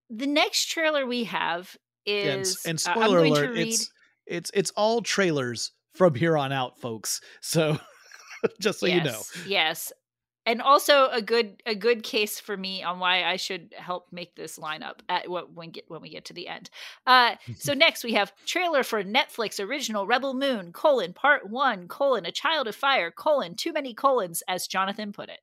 [0.10, 1.76] the next trailer we have
[2.06, 3.68] is and, and uh, spoiler uh, alert read...
[3.68, 3.90] it's
[4.28, 7.78] it's it's all trailers from here on out folks so
[8.60, 9.92] just so yes, you know yes
[10.46, 14.36] and also a good a good case for me on why I should help make
[14.36, 16.70] this lineup at what when get when we get to the end.
[17.06, 22.26] Uh, so next we have trailer for Netflix original Rebel Moon colon part one colon
[22.26, 25.40] a child of fire colon too many colons as Jonathan put it.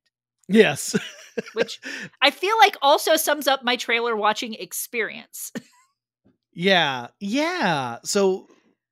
[0.48, 0.98] Yes,
[1.52, 1.80] which
[2.22, 5.52] I feel like also sums up my trailer watching experience.
[6.52, 7.98] yeah, yeah.
[8.02, 8.48] So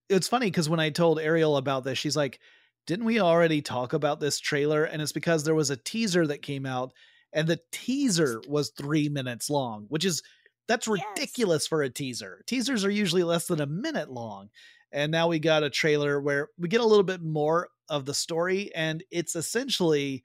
[0.09, 2.41] it's funny because when I told Ariel about this, she's like
[2.87, 4.85] didn't we already talk about this trailer?
[4.85, 6.93] And it's because there was a teaser that came out,
[7.33, 10.23] and the teaser was three minutes long, which is
[10.69, 11.67] that's ridiculous yes.
[11.67, 12.43] for a teaser.
[12.47, 14.51] Teasers are usually less than a minute long.
[14.93, 18.15] And now we got a trailer where we get a little bit more of the
[18.15, 20.23] story, and it's essentially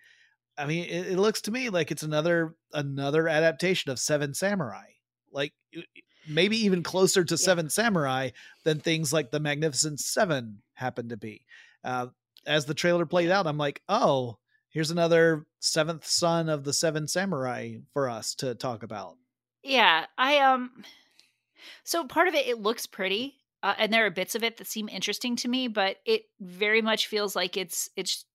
[0.58, 4.86] I mean, it, it looks to me like it's another another adaptation of Seven Samurai.
[5.32, 5.54] Like
[6.34, 7.46] maybe even closer to yeah.
[7.46, 8.30] Seven Samurai
[8.64, 11.46] than things like the Magnificent Seven happen to be.
[11.84, 12.08] Uh,
[12.46, 14.38] as the trailer played out, I'm like, oh,
[14.70, 19.18] here's another seventh son of the seven samurai for us to talk about.
[19.64, 20.84] Yeah, I um
[21.84, 24.68] so part of it it looks pretty uh, and there are bits of it that
[24.68, 28.26] seem interesting to me, but it very much feels like it's it's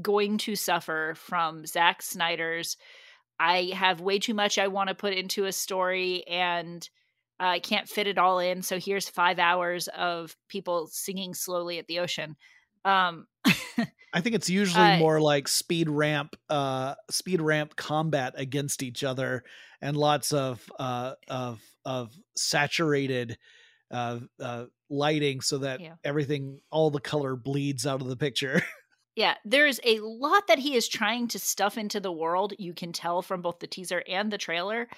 [0.00, 2.76] going to suffer from Zack Snyder's
[3.42, 6.88] I have way too much I want to put into a story and
[7.40, 11.88] I can't fit it all in, so here's 5 hours of people singing slowly at
[11.88, 12.36] the ocean.
[12.84, 13.26] Um,
[14.14, 19.02] I think it's usually uh, more like speed ramp, uh, speed ramp combat against each
[19.02, 19.42] other,
[19.80, 23.38] and lots of uh, of of saturated
[23.90, 25.94] uh, uh, lighting so that yeah.
[26.04, 28.62] everything, all the color bleeds out of the picture.
[29.14, 32.54] yeah, there's a lot that he is trying to stuff into the world.
[32.58, 34.88] You can tell from both the teaser and the trailer.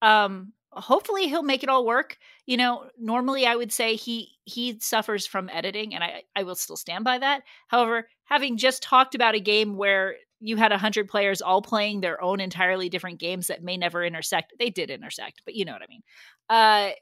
[0.00, 4.78] Um, hopefully he'll make it all work you know normally i would say he he
[4.80, 9.14] suffers from editing and i i will still stand by that however having just talked
[9.14, 13.46] about a game where you had 100 players all playing their own entirely different games
[13.46, 16.02] that may never intersect they did intersect but you know what i mean
[16.50, 16.92] uh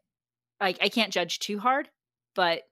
[0.60, 1.88] i, I can't judge too hard
[2.34, 2.62] but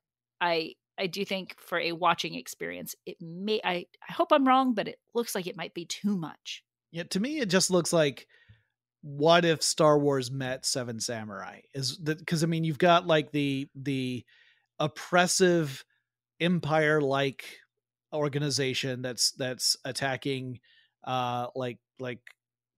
[0.40, 4.74] i i do think for a watching experience it may i i hope i'm wrong
[4.74, 7.92] but it looks like it might be too much yeah to me it just looks
[7.92, 8.26] like
[9.04, 11.60] what if Star Wars met Seven Samurai?
[11.74, 14.24] Is that because I mean you've got like the the
[14.80, 15.84] oppressive
[16.40, 17.44] empire like
[18.14, 20.58] organization that's that's attacking
[21.04, 22.20] uh like like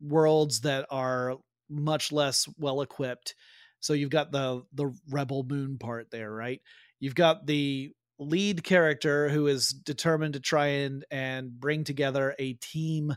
[0.00, 1.36] worlds that are
[1.70, 3.36] much less well equipped.
[3.78, 6.60] So you've got the the rebel moon part there, right?
[6.98, 12.54] You've got the lead character who is determined to try and and bring together a
[12.54, 13.14] team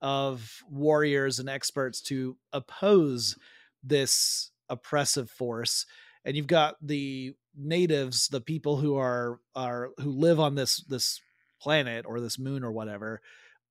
[0.00, 3.36] of warriors and experts to oppose
[3.82, 5.86] this oppressive force.
[6.24, 11.20] And you've got the natives the people who are are who live on this this
[11.60, 13.22] planet or this moon or whatever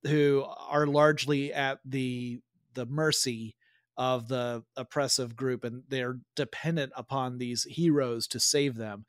[0.04, 2.40] who are largely at the
[2.74, 3.56] the mercy
[3.98, 9.06] of the oppressive group and they're dependent upon these heroes to save them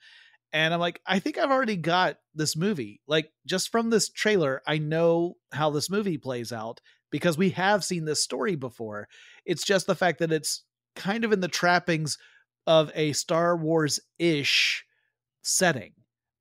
[0.56, 3.02] And I'm like, I think I've already got this movie.
[3.06, 6.80] Like, just from this trailer, I know how this movie plays out
[7.10, 9.06] because we have seen this story before.
[9.44, 12.16] It's just the fact that it's kind of in the trappings
[12.66, 14.82] of a Star Wars ish
[15.42, 15.92] setting.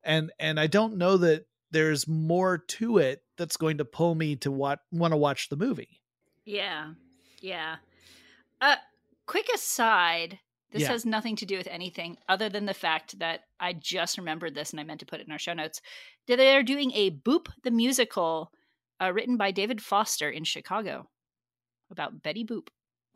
[0.01, 4.37] And and I don't know that there's more to it that's going to pull me
[4.37, 5.99] to what want to watch the movie.
[6.45, 6.91] Yeah.
[7.41, 7.75] Yeah.
[8.61, 8.77] Uh
[9.25, 10.39] quick aside,
[10.75, 10.89] this Yeah.
[10.89, 14.71] has nothing to do with anything other than the fact that I just remembered this
[14.71, 15.79] and I meant to put it in our show notes.
[16.27, 18.51] They're doing a Boop the musical
[19.01, 21.09] uh, written by David Foster in Chicago
[21.89, 22.67] about Betty Boop.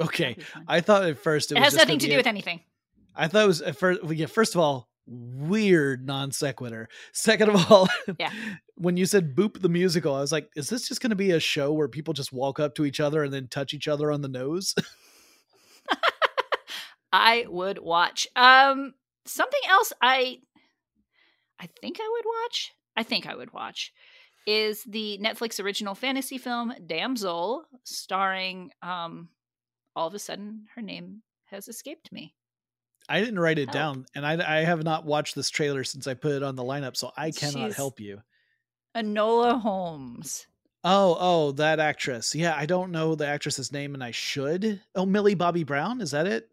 [0.02, 0.24] Okay.
[0.30, 0.66] That'd be fun.
[0.70, 2.62] I thought at first it, it was has nothing gonna do a- with anything.
[3.16, 4.02] I thought it was at first.
[4.04, 6.88] well, Yeah, first of all, weird non sequitur.
[7.12, 7.90] Second of all,
[8.20, 8.32] Yeah.
[8.76, 11.32] when you said "boop the musical," I was like, "Is this just going to be
[11.32, 14.12] a show where people just walk up to each other and then touch each other
[14.12, 14.74] on the nose?"
[17.12, 18.28] I would watch.
[18.36, 18.94] Um,
[19.26, 20.40] something else I,
[21.60, 22.72] I think I would watch.
[22.96, 23.92] I think I would watch
[24.48, 28.72] is the Netflix original fantasy film Damsel, starring.
[28.82, 29.30] Um,
[29.96, 32.34] all of a sudden, her name has escaped me.
[33.08, 33.74] I didn't write it Help.
[33.74, 36.64] down, and I, I have not watched this trailer since I put it on the
[36.64, 38.22] lineup, so I cannot She's- help you.
[38.96, 40.46] Enola Holmes.
[40.84, 42.34] Oh, oh, that actress.
[42.34, 44.82] Yeah, I don't know the actress's name, and I should.
[44.96, 46.02] Oh, Millie Bobby Brown.
[46.02, 46.50] Is that it?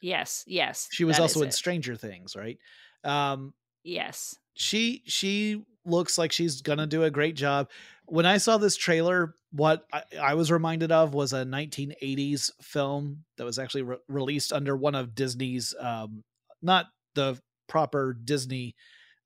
[0.00, 0.88] Yes, yes.
[0.92, 1.54] She was also in it.
[1.54, 2.58] Stranger Things, right?
[3.04, 4.34] Um, Yes.
[4.54, 7.70] she she looks like she's gonna do a great job.
[8.06, 13.24] When I saw this trailer, what I, I was reminded of was a 1980s film
[13.36, 16.22] that was actually re- released under one of Disney's, um,
[16.60, 18.74] not the proper Disney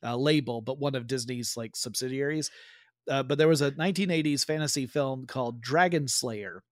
[0.03, 2.51] uh, label, but one of Disney's like subsidiaries.
[3.09, 6.62] Uh, but there was a 1980s fantasy film called Dragon Slayer,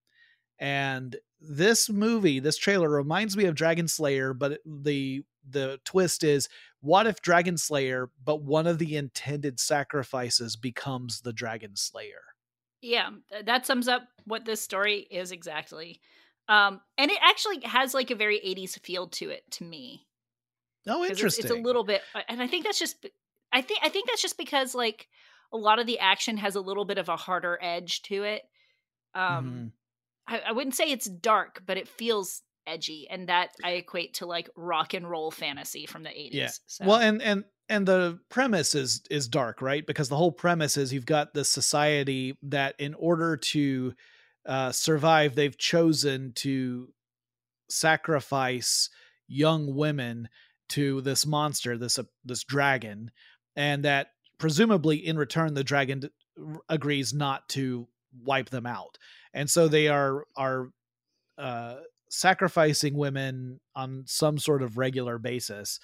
[0.63, 6.49] and this movie, this trailer reminds me of Dragon Slayer, but the the twist is
[6.81, 12.23] what if Dragon Slayer, but one of the intended sacrifices becomes the Dragon Slayer?
[12.81, 13.11] Yeah,
[13.45, 16.01] that sums up what this story is exactly.
[16.49, 20.07] Um, and it actually has like a very 80s feel to it to me.
[20.87, 21.45] Oh, 'Cause it's- interesting.
[21.47, 23.05] It's, a little bit, and I think that's just,
[23.53, 25.09] I think, I think that's just because like
[25.53, 28.43] a lot of the action has a little bit of a harder edge to it.
[29.15, 29.73] Um, Mhm.
[30.27, 34.27] I, I wouldn't say it's dark, but it feels edgy, and that I equate to
[34.27, 36.31] like rock and roll fantasy from the 80s.
[36.33, 36.51] Yeah.
[36.67, 36.87] So.
[36.87, 39.87] Well, and and and the premise is is dark, right?
[39.87, 43.95] Because the whole premise is you've got this society that, in order to
[44.47, 46.89] uh, survive, they've chosen to
[47.69, 48.91] sacrifice
[49.29, 50.29] young women
[50.71, 53.11] to this monster, this uh, this dragon,
[53.57, 54.09] and that
[54.39, 56.03] presumably in return the dragon
[56.69, 57.87] agrees not to
[58.21, 58.99] wipe them out,
[59.35, 60.71] and so they are are
[61.39, 61.77] uh,
[62.11, 65.81] sacrificing women on some sort of regular basis.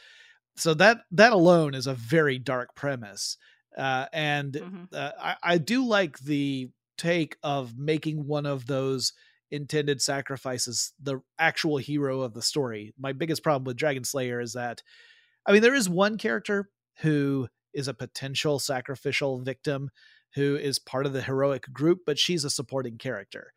[0.56, 3.36] So that that alone is a very dark premise
[3.76, 4.88] uh, and Mhm.
[4.92, 9.12] uh, I, I do like the take of making one of those
[9.50, 12.92] intended sacrifices the actual hero of the story.
[12.98, 14.82] My biggest problem with dragon slayer is that
[15.46, 16.70] i mean there is one character
[17.00, 19.90] who is a potential sacrificial victim
[20.34, 23.52] who is part of the heroic group but she's a supporting character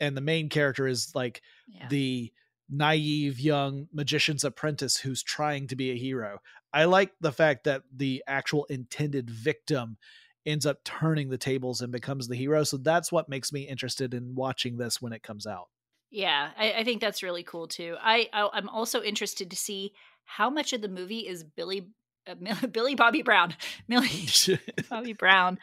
[0.00, 1.86] and the main character is like yeah.
[1.88, 2.32] the
[2.70, 6.38] naive young magician's apprentice who's trying to be a hero.
[6.72, 9.98] I like the fact that the actual intended victim
[10.46, 12.64] ends up turning the tables and becomes the hero.
[12.64, 15.68] So that's what makes me interested in watching this when it comes out.
[16.10, 17.96] Yeah, I, I think that's really cool too.
[18.00, 19.92] I, I I'm also interested to see
[20.24, 21.88] how much of the movie is Billy
[22.26, 22.34] uh,
[22.72, 23.54] Billy Bobby Brown,
[23.86, 24.28] Millie
[24.90, 25.58] Bobby Brown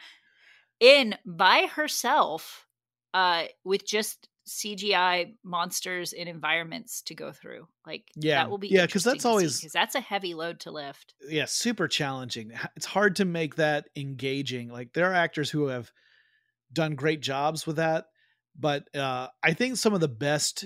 [0.80, 2.66] in by herself,
[3.14, 7.68] uh, with just CGI monsters and environments to go through.
[7.86, 8.36] Like Yeah.
[8.44, 11.14] that will be yeah, because that's always- because that's a heavy load to lift.
[11.28, 12.52] yeah, super challenging.
[12.76, 14.68] It's hard to make that engaging.
[14.70, 15.92] Like there are actors who have
[16.72, 18.06] done great jobs with that,
[18.58, 20.64] but uh, I think some of the best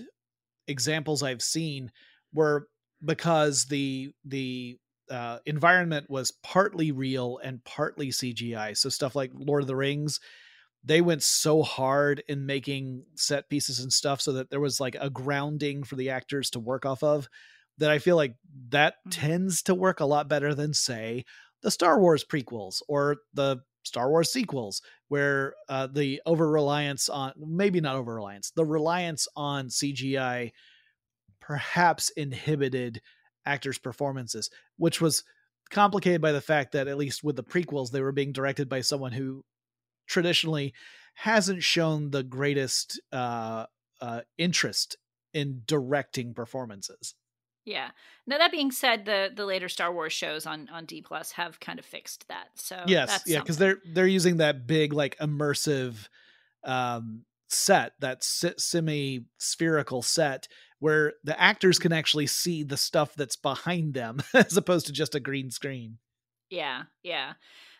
[0.68, 1.90] examples I've seen
[2.32, 2.68] were
[3.04, 4.78] because the the
[5.12, 8.74] uh, environment was partly real and partly CGI.
[8.74, 10.20] So stuff like Lord of the Rings,
[10.84, 14.96] they went so hard in making set pieces and stuff so that there was like
[15.00, 17.28] a grounding for the actors to work off of
[17.78, 18.36] that I feel like
[18.68, 19.10] that Mhm.
[19.10, 21.24] tends to work a lot better than say
[21.62, 27.32] the Star Wars prequels or the Star Wars sequels where uh, the over reliance on
[27.36, 30.52] maybe not over reliance the reliance on CGI
[31.40, 33.00] perhaps inhibited
[33.46, 35.24] actors performances which was
[35.70, 38.80] complicated by the fact that at least with the prequels they were being directed by
[38.80, 39.44] someone who
[40.06, 40.74] traditionally
[41.14, 43.66] hasn't shown the greatest uh,
[44.00, 44.96] uh, interest
[45.32, 47.14] in directing performances
[47.64, 47.90] Yeah.
[48.26, 51.60] Now that being said, the the later Star Wars shows on on D Plus have
[51.60, 52.48] kind of fixed that.
[52.54, 56.08] So yes, yeah, because they're they're using that big like immersive
[56.64, 60.48] um set, that semi spherical set
[60.82, 65.14] where the actors can actually see the stuff that's behind them as opposed to just
[65.14, 65.98] a green screen.
[66.50, 67.34] Yeah, yeah.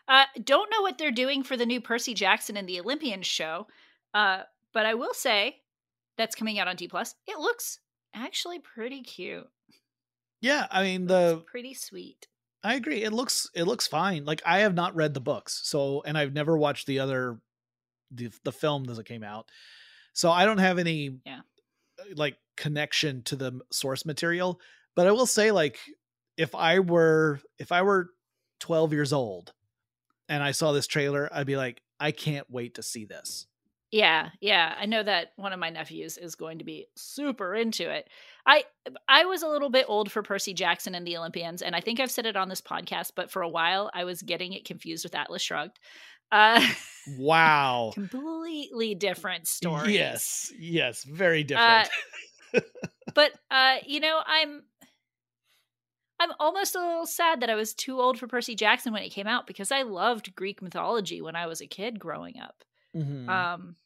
[0.06, 3.66] Uh, don't know what they're doing for the new Percy Jackson and the Olympians show,
[4.14, 4.42] uh,
[4.72, 5.56] but I will say
[6.16, 7.16] that's coming out on D Plus.
[7.26, 7.80] It looks
[8.14, 9.48] actually pretty cute.
[10.40, 12.28] Yeah, I mean the pretty sweet.
[12.62, 13.02] I agree.
[13.02, 14.24] It looks it looks fine.
[14.24, 17.40] Like I have not read the books, so and I've never watched the other
[18.12, 19.50] the the film as it came out,
[20.12, 21.40] so I don't have any yeah
[21.98, 24.60] uh, like connection to the source material.
[24.94, 25.78] But I will say, like,
[26.36, 28.10] if I were if I were
[28.60, 29.52] twelve years old
[30.28, 33.46] and I saw this trailer, I'd be like, I can't wait to see this.
[33.92, 34.74] Yeah, yeah.
[34.80, 38.08] I know that one of my nephews is going to be super into it.
[38.46, 38.64] I
[39.06, 42.00] I was a little bit old for Percy Jackson and the Olympians, and I think
[42.00, 45.04] I've said it on this podcast, but for a while I was getting it confused
[45.04, 45.78] with Atlas Shrugged.
[46.32, 46.66] Uh
[47.18, 47.90] wow.
[47.92, 49.92] completely different story.
[49.92, 50.50] Yes.
[50.58, 51.88] Yes, very different.
[51.88, 51.90] Uh,
[53.14, 54.62] but uh, you know, I'm
[56.20, 59.10] I'm almost a little sad that I was too old for Percy Jackson when it
[59.10, 62.64] came out because I loved Greek mythology when I was a kid growing up.
[62.96, 63.28] Mm-hmm.
[63.28, 63.76] Um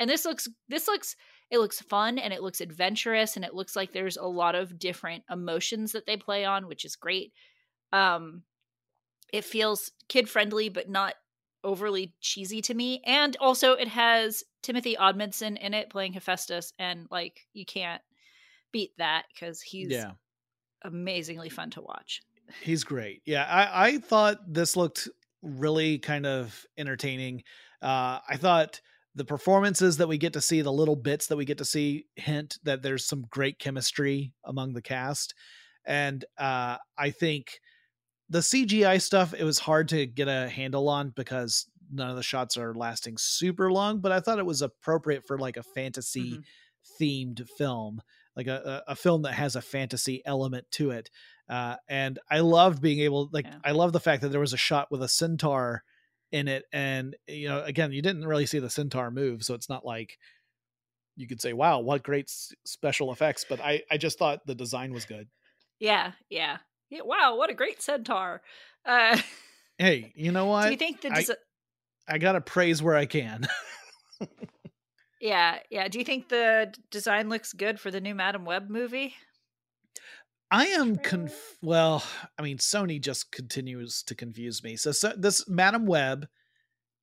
[0.00, 1.16] and this looks this looks
[1.50, 4.78] it looks fun and it looks adventurous and it looks like there's a lot of
[4.78, 7.32] different emotions that they play on which is great
[7.92, 8.42] um
[9.32, 11.14] it feels kid friendly but not
[11.64, 17.06] overly cheesy to me and also it has timothy Omundson in it playing hephaestus and
[17.10, 18.02] like you can't
[18.72, 20.12] beat that because he's yeah.
[20.82, 22.22] amazingly fun to watch.
[22.60, 23.22] He's great.
[23.24, 25.08] Yeah i i thought this looked
[25.42, 27.42] really kind of entertaining.
[27.82, 28.80] Uh i thought
[29.14, 32.06] the performances that we get to see, the little bits that we get to see,
[32.16, 35.34] hint that there's some great chemistry among the cast.
[35.86, 37.60] And uh, I think
[38.28, 42.22] the CGI stuff, it was hard to get a handle on because none of the
[42.22, 46.32] shots are lasting super long, but I thought it was appropriate for like a fantasy
[46.32, 47.04] mm-hmm.
[47.04, 48.00] themed film,
[48.36, 51.10] like a, a, film that has a fantasy element to it.
[51.48, 53.58] Uh, and I loved being able, like, yeah.
[53.62, 55.84] I love the fact that there was a shot with a centaur
[56.34, 59.68] in it and you know again you didn't really see the centaur move so it's
[59.68, 60.18] not like
[61.14, 64.54] you could say wow what great s- special effects but i i just thought the
[64.54, 65.28] design was good
[65.78, 66.56] yeah yeah,
[66.94, 68.40] yeah wow what a great centaur.
[68.84, 69.18] Uh
[69.78, 71.34] hey you know what do you think the desi-
[72.08, 73.46] I, I gotta praise where i can.
[75.20, 79.14] Yeah yeah do you think the design looks good for the new madam web movie?
[80.50, 82.04] I am conf- well,
[82.38, 84.76] I mean Sony just continues to confuse me.
[84.76, 86.28] So, so this Madam Web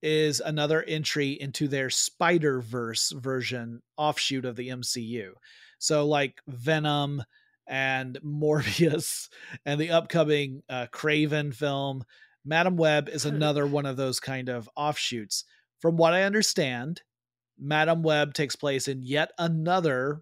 [0.02, 5.32] is another entry into their Spider-Verse version offshoot of the MCU.
[5.80, 7.24] So like Venom
[7.72, 9.30] and Morbius
[9.66, 12.04] and the upcoming uh, Kraven film,
[12.46, 15.46] Madam Web is another one of those kind of offshoots.
[15.80, 17.02] From what I understand,
[17.58, 20.22] Madam Web takes place in yet another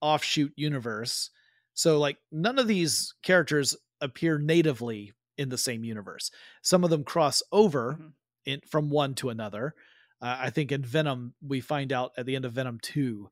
[0.00, 1.30] offshoot universe
[1.74, 6.30] so like none of these characters appear natively in the same universe.
[6.62, 8.06] Some of them cross over mm-hmm.
[8.46, 9.74] in from one to another.
[10.22, 13.28] Uh, I think in Venom we find out at the end of Venom 2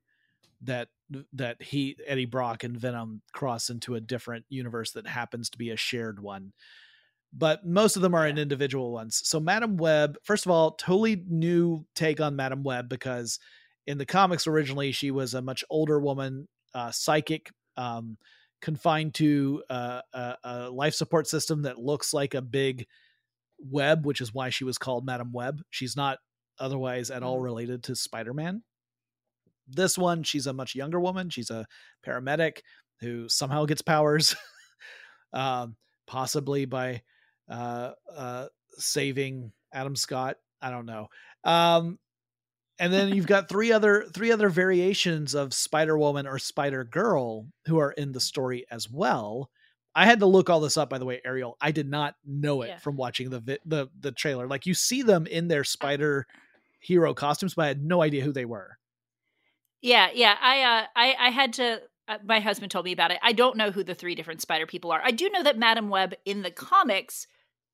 [0.63, 0.89] that
[1.33, 5.69] that he Eddie Brock and Venom cross into a different universe that happens to be
[5.69, 6.53] a shared one.
[7.35, 9.21] But most of them are in individual ones.
[9.23, 13.39] So Madam Web, first of all, totally new take on Madam Web because
[13.87, 18.17] in the comics originally she was a much older woman, uh, psychic um,
[18.61, 22.85] confined to uh, a, a, life support system that looks like a big
[23.59, 25.61] web, which is why she was called Madam Web.
[25.69, 26.19] She's not
[26.59, 27.43] otherwise at all mm.
[27.43, 28.63] related to Spider Man.
[29.67, 31.29] This one, she's a much younger woman.
[31.29, 31.65] She's a
[32.05, 32.59] paramedic
[32.99, 34.35] who somehow gets powers,
[35.33, 35.75] um,
[36.07, 37.01] possibly by
[37.49, 38.47] uh, uh,
[38.77, 40.37] saving Adam Scott.
[40.61, 41.07] I don't know.
[41.43, 41.99] Um,
[42.79, 47.45] and then you've got three other three other variations of Spider Woman or Spider Girl
[47.67, 49.49] who are in the story as well.
[49.95, 51.55] I had to look all this up, by the way, Ariel.
[51.61, 52.77] I did not know it yeah.
[52.79, 54.47] from watching the vi- the the trailer.
[54.47, 56.25] Like you see them in their spider
[56.79, 58.77] hero costumes, but I had no idea who they were.
[59.83, 60.37] Yeah, yeah.
[60.41, 61.81] I uh, I I had to.
[62.07, 63.19] Uh, my husband told me about it.
[63.21, 65.01] I don't know who the three different spider people are.
[65.03, 67.27] I do know that Madam Web in the comics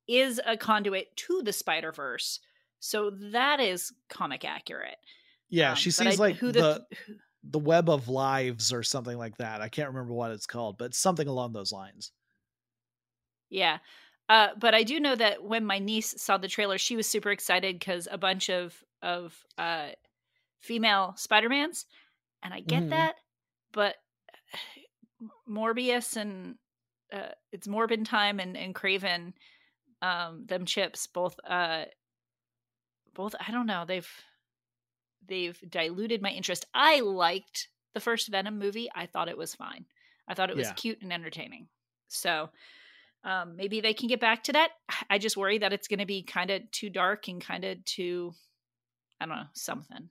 [0.06, 2.40] is a conduit to the Spider Verse.
[2.80, 4.96] So that is comic accurate.
[5.48, 9.16] Yeah, um, she seems I, like who the, the the web of lives or something
[9.16, 9.60] like that.
[9.60, 12.12] I can't remember what it's called, but something along those lines.
[13.50, 13.78] Yeah.
[14.28, 17.30] Uh, but I do know that when my niece saw the trailer, she was super
[17.30, 19.88] excited because a bunch of of uh,
[20.60, 21.86] female Spider Mans,
[22.42, 22.90] and I get mm.
[22.90, 23.16] that,
[23.72, 23.96] but
[25.48, 26.56] Morbius and
[27.12, 29.32] uh, it's Morbin time and and Kraven,
[30.02, 31.84] um, them chips both uh,
[33.14, 34.08] both I don't know they've
[35.26, 36.64] they've diluted my interest.
[36.74, 38.88] I liked the first Venom movie.
[38.94, 39.84] I thought it was fine.
[40.28, 40.74] I thought it was Yeah.
[40.74, 41.68] cute and entertaining.
[42.08, 42.50] So
[43.24, 44.70] um, maybe they can get back to that.
[45.10, 47.84] I just worry that it's going to be kind of too dark and kind of
[47.84, 48.34] too,
[49.20, 50.08] I don't know, something.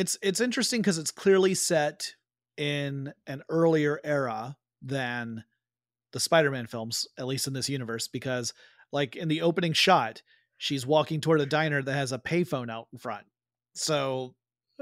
[0.00, 2.14] It's it's interesting because it's clearly set
[2.56, 5.44] in an earlier era than
[6.12, 8.54] the Spider-Man films, at least in this universe, because
[8.92, 10.22] like in the opening shot,
[10.56, 13.26] she's walking toward a diner that has a payphone out in front.
[13.74, 14.34] So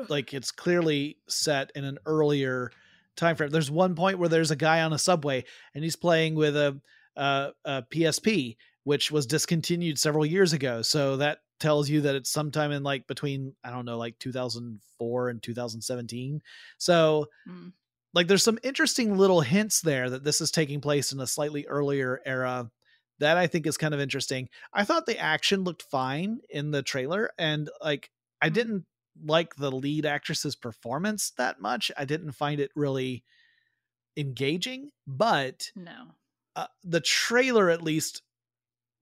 [0.08, 2.70] like it's clearly set in an earlier
[3.16, 3.50] time frame.
[3.50, 5.44] There's one point where there's a guy on a subway
[5.74, 6.80] and he's playing with a
[7.16, 10.82] a, a PSP, which was discontinued several years ago.
[10.82, 15.28] So that tells you that it's sometime in like between I don't know, like 2004
[15.30, 16.42] and 2017.
[16.78, 17.70] So Mm.
[18.14, 21.66] like there's some interesting little hints there that this is taking place in a slightly
[21.66, 22.70] earlier era
[23.18, 24.48] that I think is kind of interesting.
[24.72, 28.48] I thought the action looked fine in the trailer and like I Mhm.
[28.48, 28.86] didn't
[29.24, 31.90] like the lead actress's performance that much.
[31.96, 33.24] I didn't find it really
[34.16, 36.16] engaging, but No.
[36.56, 38.22] uh, the trailer at least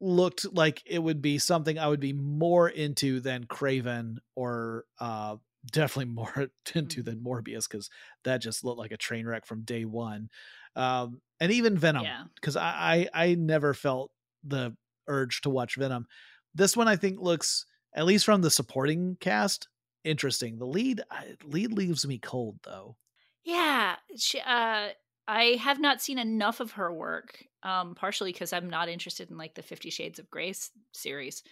[0.00, 5.36] looked like it would be something I would be more into than Kraven or uh
[5.72, 7.02] definitely more into Mhm.
[7.02, 7.90] than Morbius because
[8.24, 10.28] that just looked like a train wreck from day one.
[10.74, 12.26] Um and even Venom Yeah.
[12.34, 14.12] because I, I I never felt
[14.44, 14.76] the
[15.08, 16.06] urge to watch Venom.
[16.54, 19.68] This one I think looks at least from the supporting cast
[20.04, 20.58] interesting.
[20.58, 22.96] The lead I, lead leaves me cold though.
[23.44, 23.96] Yeah.
[24.16, 24.90] She, uh,
[25.28, 29.36] I have not seen enough of her work, um, partially because I'm not interested in
[29.36, 31.42] like the Fifty Shades of s- series.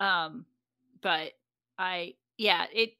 [0.00, 0.46] Um,
[1.00, 1.32] but
[1.78, 2.90] I, yeah, it.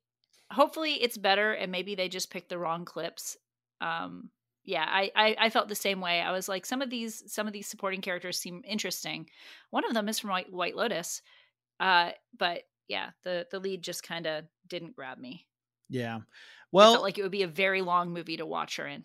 [0.51, 3.37] Hopefully, it's better, and maybe they just picked the wrong clips.
[3.81, 4.31] Um,
[4.65, 6.21] yeah, I, I I felt the same way.
[6.21, 9.29] I was like, some of these some of these supporting characters seem interesting.
[9.71, 11.23] One of them is from White, White Lotus,
[11.81, 15.47] uh, but yeah, the the lead just kind of didn't grab me.
[15.89, 16.21] Yeah.
[16.73, 19.05] Well, felt like it would be a very long movie to watch her in.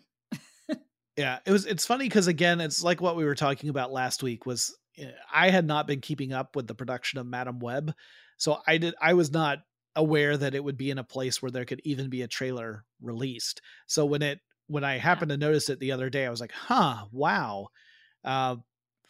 [1.20, 1.66] Yeah, it was.
[1.66, 4.46] It's funny because again, it's like what we were talking about last week.
[4.46, 7.92] Was eh, I had not been keeping up with the production of Madam Web,
[8.38, 8.94] so I did.
[9.02, 9.58] I was not
[9.94, 12.86] aware that it would be in a place where there could even be a trailer
[13.02, 13.60] released.
[13.86, 16.52] So when it when I happened to notice it the other day, I was like,
[16.52, 17.68] "Huh, wow."
[18.24, 18.56] Uh,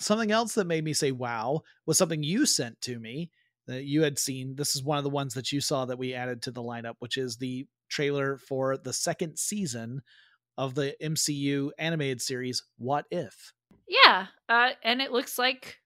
[0.01, 3.31] something else that made me say "wow" was something you sent to me
[3.69, 4.57] that you had seen.
[4.57, 6.95] This is one of the ones that you saw that we added to the lineup,
[6.99, 10.03] which is the trailer for the second season
[10.59, 13.53] of the MCU animated series What If.
[13.89, 15.79] Yeah, uh, and it looks like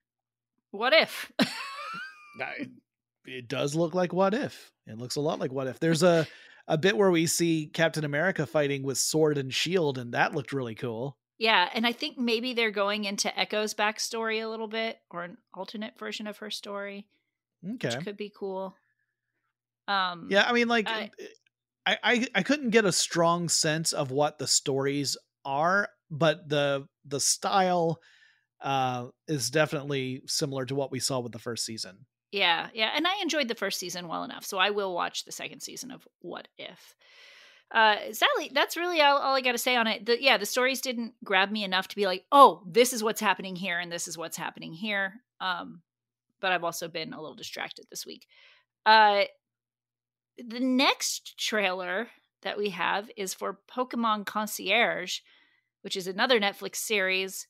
[0.70, 1.30] what if?
[3.26, 4.70] It does look like What If.
[4.86, 5.80] It looks a lot like What If.
[5.80, 6.26] There's a
[6.66, 10.52] a bit where we see Captain America fighting with sword and shield and that looked
[10.52, 11.16] really cool.
[11.38, 15.36] yeah, and I think maybe they're going into Echo's backstory a little bit, or an
[15.52, 17.06] alternate version of her story,
[17.74, 17.88] Okay.
[17.94, 18.74] which could be cool.
[19.88, 21.10] Um, Yeah, I mean like I-
[21.86, 26.86] I, I I couldn't get a strong sense of what the stories are, but the
[27.04, 28.00] the style
[28.60, 32.06] uh is definitely similar to what we saw with the first season.
[32.32, 35.32] yeah, yeah, and I enjoyed the first season well enough, so I will watch the
[35.32, 36.94] second season of What If.
[37.72, 40.06] Uh, Sally, that's really all, all I got to say on it.
[40.06, 43.20] The, yeah, the stories didn't grab me enough to be like, oh, this is what's
[43.20, 45.14] happening here, and this is what's happening here.
[45.40, 45.82] Um,
[46.40, 48.26] but I've also been a little distracted this week.
[48.84, 49.24] Uh,
[50.38, 52.08] the next trailer
[52.42, 55.20] that we have is for Pokemon Concierge,
[55.82, 57.46] which is another Netflix series.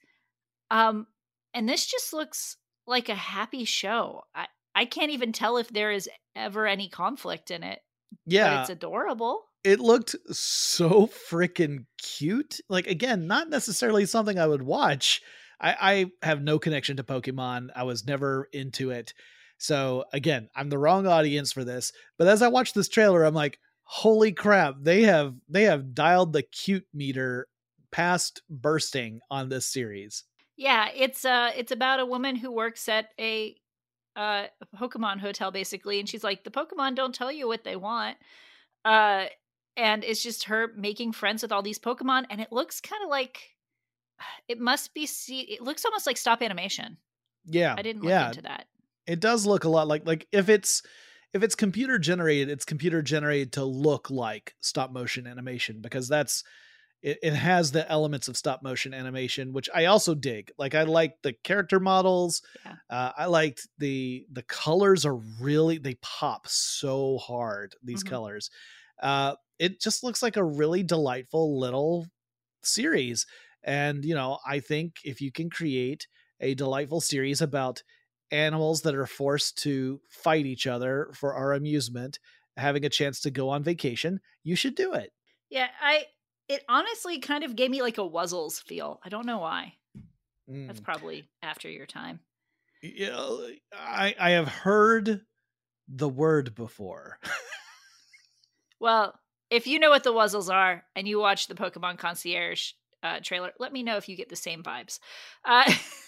[0.70, 1.07] Um,
[1.53, 2.57] and this just looks
[2.87, 4.22] like a happy show.
[4.35, 7.80] I, I can't even tell if there is ever any conflict in it,
[8.26, 9.43] but Yeah, it's adorable.
[9.62, 12.61] it looked so freaking cute.
[12.68, 15.22] Like again, not necessarily something I would watch.
[15.61, 15.76] I,
[16.20, 17.68] I have no connection to Pokemon.
[17.74, 19.14] I was never into it.
[19.59, 21.92] So again, I'm the wrong audience for this.
[22.18, 26.32] But as I watch this trailer, I'm like, holy crap, they have they have dialed
[26.32, 27.46] the cute meter
[27.90, 30.24] past bursting on this series.
[30.57, 33.57] Yeah, it's uh it's about a woman who works at a
[34.16, 34.46] uh
[34.76, 38.16] Pokemon hotel basically and she's like the Pokemon don't tell you what they want.
[38.84, 39.26] Uh
[39.76, 43.11] and it's just her making friends with all these Pokemon and it looks kind of
[43.11, 43.50] like
[44.48, 46.96] it must be see it looks almost like stop animation.
[47.46, 47.74] Yeah.
[47.76, 48.66] I didn't look yeah, into that.
[49.07, 50.82] It does look a lot like like if it's
[51.32, 56.44] if it's computer generated it's computer generated to look like stop motion animation because that's
[57.02, 60.82] it, it has the elements of stop motion animation which i also dig like i
[60.82, 62.76] like the character models Yeah.
[62.90, 68.05] uh, i liked the the colors are really they pop so hard these Mhm.
[68.05, 68.50] colors
[69.02, 72.07] uh it just looks like a really delightful little
[72.62, 73.26] series
[73.62, 76.07] And, you know, I think if you can create
[76.40, 77.82] a delightful series about
[78.35, 82.18] animals that are forced to fight each other for our amusement,
[82.57, 85.12] having a chance to go on vacation, you should do it.
[85.51, 86.07] Yeah, I
[86.49, 89.01] it honestly kind of gave me like a Wuzzles feel.
[89.05, 89.74] I don't know why.
[90.51, 90.66] Mm.
[90.66, 92.20] That's probably after your time.
[92.82, 95.22] Know, I I have heard
[95.89, 97.18] the word before.
[98.80, 99.18] well,
[99.51, 102.72] if you know what the Wuzzles are and you watch the Pokemon Concierge
[103.03, 104.99] uh, trailer, let me know if you get the same vibes.
[105.45, 105.70] Uh,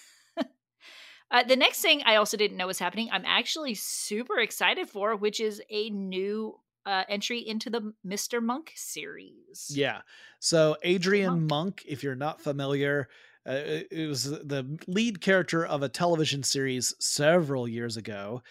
[1.30, 5.16] uh, the next thing I also didn't know was happening, I'm actually super excited for,
[5.16, 8.42] which is a new uh, entry into the Mr.
[8.42, 9.70] Monk series.
[9.74, 10.02] Yeah.
[10.38, 13.08] So Adrian Monk, Monk if you're not familiar,
[13.46, 18.42] uh, it was the lead character of a television series several years ago,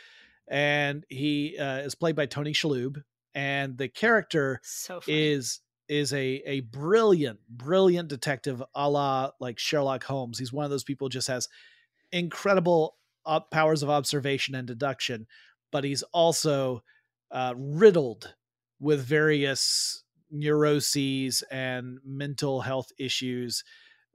[0.47, 3.03] and he uh, is played by Tony Shalhoub,
[3.33, 5.59] and the character so is
[5.89, 10.39] is a a brilliant, brilliant detective, a la like Sherlock Holmes.
[10.39, 11.49] He's one of those people just has
[12.15, 12.95] incredible
[13.51, 15.27] powers of observation and deduction,
[15.71, 16.81] but he's also
[17.29, 18.33] uh, riddled
[18.79, 23.63] with various neuroses and mental health issues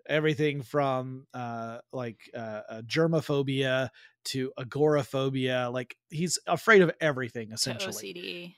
[0.09, 3.91] everything from uh like uh, uh germophobia
[4.25, 8.55] to agoraphobia like he's afraid of everything essentially OCD.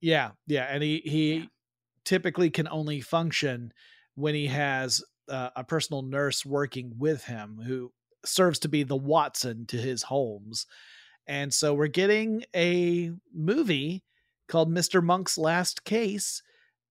[0.00, 1.44] yeah yeah and he he yeah.
[2.04, 3.72] typically can only function
[4.16, 7.90] when he has uh, a personal nurse working with him who
[8.24, 10.66] serves to be the Watson to his Holmes
[11.26, 14.02] and so we're getting a movie
[14.48, 15.02] called Mr.
[15.02, 16.42] Monk's Last Case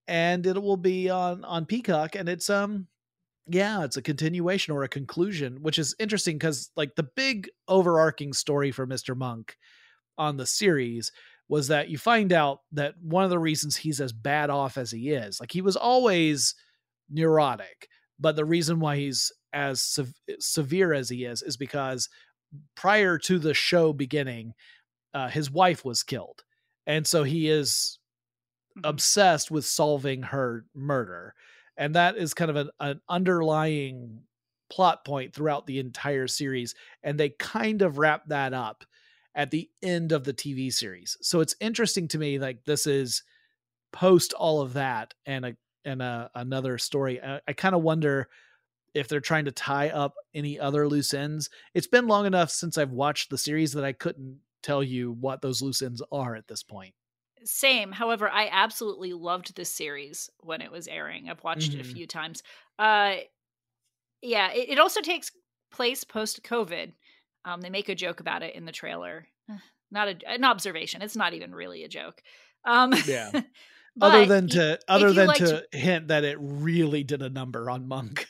[0.07, 2.87] and it will be on on Peacock and it's um
[3.47, 8.33] yeah, it's a continuation or a conclusion, which is interesting cuz like the big overarching
[8.33, 9.15] story for Mr.
[9.15, 9.57] Monk
[10.17, 11.11] on the series
[11.49, 14.91] was that you find out that one of the reasons he's as bad off as
[14.91, 16.55] he is, like he was always
[17.09, 22.09] neurotic, but the reason why he's as sev- severe as he is is because
[22.75, 24.53] prior to the show beginning,
[25.13, 26.43] uh, his wife was killed,
[26.85, 27.99] and so he is
[28.77, 28.87] mm-hmm.
[28.87, 31.33] obsessed with solving her murder,
[31.77, 34.21] and that is kind of an, an underlying
[34.69, 38.85] plot point throughout the entire series, and they kind of wrap that up
[39.35, 41.17] at the end of the TV series.
[41.21, 43.23] So it's interesting to me, like this is
[43.91, 47.21] post all of that and a and a, another story.
[47.21, 48.29] I, I kind of wonder
[48.93, 51.49] if they're trying to tie up any other loose ends.
[51.73, 55.41] It's been long enough since I've watched the series that I couldn't tell you what
[55.41, 56.93] those loose ends are at this point.
[57.43, 57.91] Same.
[57.91, 61.29] However, I absolutely loved this series when it was airing.
[61.29, 61.79] I've watched mm-hmm.
[61.79, 61.95] it a mm-hmm.
[61.95, 62.43] few times.
[62.77, 63.15] Uh
[64.21, 65.31] yeah, it, it also takes
[65.71, 66.91] place post COVID.
[67.43, 69.27] Um, they make a joke about it in the trailer.
[69.91, 71.01] Not a, an observation.
[71.01, 72.21] It's not even really a joke.
[72.63, 73.31] Um, yeah.
[74.01, 78.25] other than to other than to hint that it really did a number on Monk.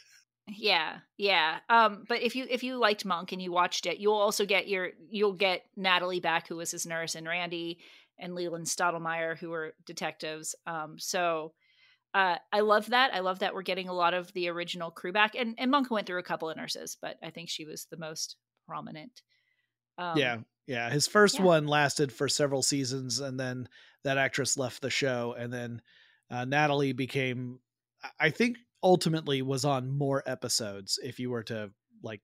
[0.57, 1.59] Yeah, yeah.
[1.69, 4.67] Um, but if you if you liked Monk and you watched it, you'll also get
[4.67, 7.79] your you'll get Natalie back, who was his nurse, and Randy
[8.19, 10.55] and Leland Stottlemeyer, who were detectives.
[10.67, 11.53] Um, so
[12.13, 13.13] uh, I love that.
[13.13, 15.35] I love that we're getting a lot of the original crew back.
[15.35, 17.97] And and Monk went through a couple of nurses, but I think she was the
[17.97, 18.35] most
[18.67, 19.21] prominent.
[19.97, 20.37] Um, yeah,
[20.67, 20.89] yeah.
[20.89, 21.45] His first yeah.
[21.45, 23.69] one lasted for several seasons, and then
[24.03, 25.81] that actress left the show, and then
[26.29, 27.59] uh, Natalie became,
[28.19, 31.71] I think, ultimately was on more episodes if you were to
[32.03, 32.21] like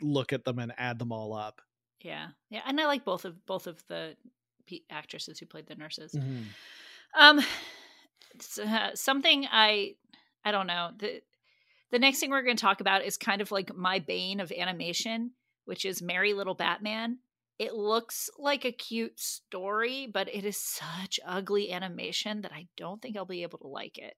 [0.00, 1.60] look at them and add them all up.
[2.00, 4.16] Yeah, yeah, and I like both of both of the
[4.90, 6.12] actresses who played the nurses.
[6.12, 6.42] Mm-hmm.
[7.18, 7.44] Um,
[8.62, 9.94] uh, something I
[10.44, 11.22] I don't know the
[11.90, 14.52] the next thing we're going to talk about is kind of like my bane of
[14.52, 15.32] animation,
[15.64, 17.18] which is Merry Little Batman.
[17.56, 23.00] It looks like a cute story, but it is such ugly animation that I don't
[23.00, 24.16] think I'll be able to like it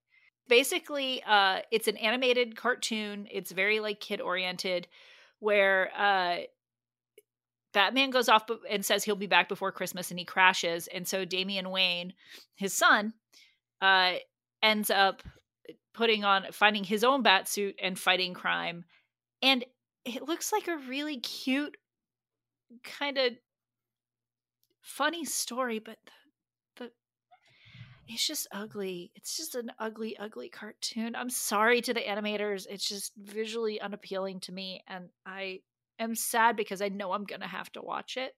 [0.48, 4.86] basically uh it's an animated cartoon it's very like kid oriented
[5.40, 6.38] where uh
[7.72, 11.24] batman goes off and says he'll be back before christmas and he crashes and so
[11.24, 12.12] damian wayne
[12.54, 13.12] his son
[13.82, 14.12] uh
[14.62, 15.22] ends up
[15.92, 18.84] putting on finding his own bat suit and fighting crime
[19.42, 19.64] and
[20.04, 21.76] it looks like a really cute
[22.84, 23.32] kind of
[24.80, 25.98] funny story but
[28.08, 29.10] it's just ugly.
[29.14, 31.16] It's just an ugly, ugly cartoon.
[31.16, 32.66] I'm sorry to the animators.
[32.68, 34.82] It's just visually unappealing to me.
[34.86, 35.60] And I
[35.98, 38.34] am sad because I know I'm going to have to watch it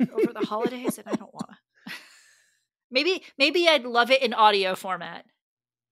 [0.00, 1.92] over the holidays and I don't want to.
[2.90, 5.26] maybe, maybe I'd love it in audio format.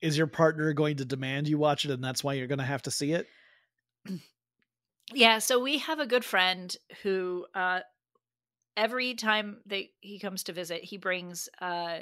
[0.01, 2.65] Is your partner going to demand you watch it and that's why you're going to
[2.65, 3.27] have to see it?
[5.13, 5.41] yeah.
[5.41, 7.81] So we have a good friend who, uh,
[8.77, 12.01] every time that he comes to visit, he brings uh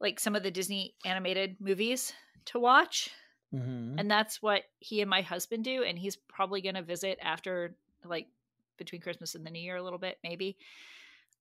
[0.00, 2.12] like some of the Disney animated movies
[2.46, 3.10] to watch.
[3.54, 3.98] Mhm.
[3.98, 7.74] and that's what he and my husband do and he's probably going to visit after
[8.04, 8.28] like
[8.76, 10.58] between christmas and the new year a little bit maybe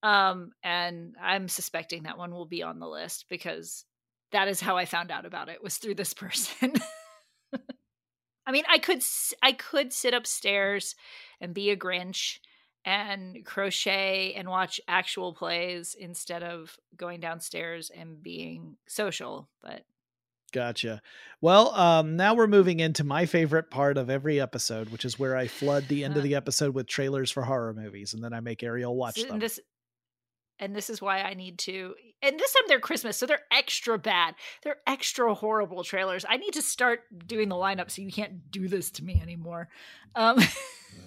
[0.03, 3.83] um and i'm suspecting that one will be on the list because
[4.31, 6.73] that is how i found out about it was through this person
[8.45, 9.03] i mean i could
[9.43, 10.95] I could sit upstairs
[11.41, 12.39] and be a grinch
[12.87, 19.83] and crochet and watch actual plays instead of going downstairs and being social but
[20.53, 21.01] Gotcha.
[21.41, 25.35] Well, um, now we're moving into my favorite part of every episode, which is where
[25.35, 28.39] I flood the end of the episode with trailers for horror movies, and then I
[28.39, 29.33] make Ariel watch So- them.
[29.33, 29.59] And this
[30.57, 33.99] and this is why I need to and this time they're Christmas, so they're extra
[33.99, 34.35] bad.
[34.63, 36.25] They're extra horrible trailers.
[36.27, 39.67] I need to start doing the lineup so you can't do this to me anymore.
[40.15, 40.39] Um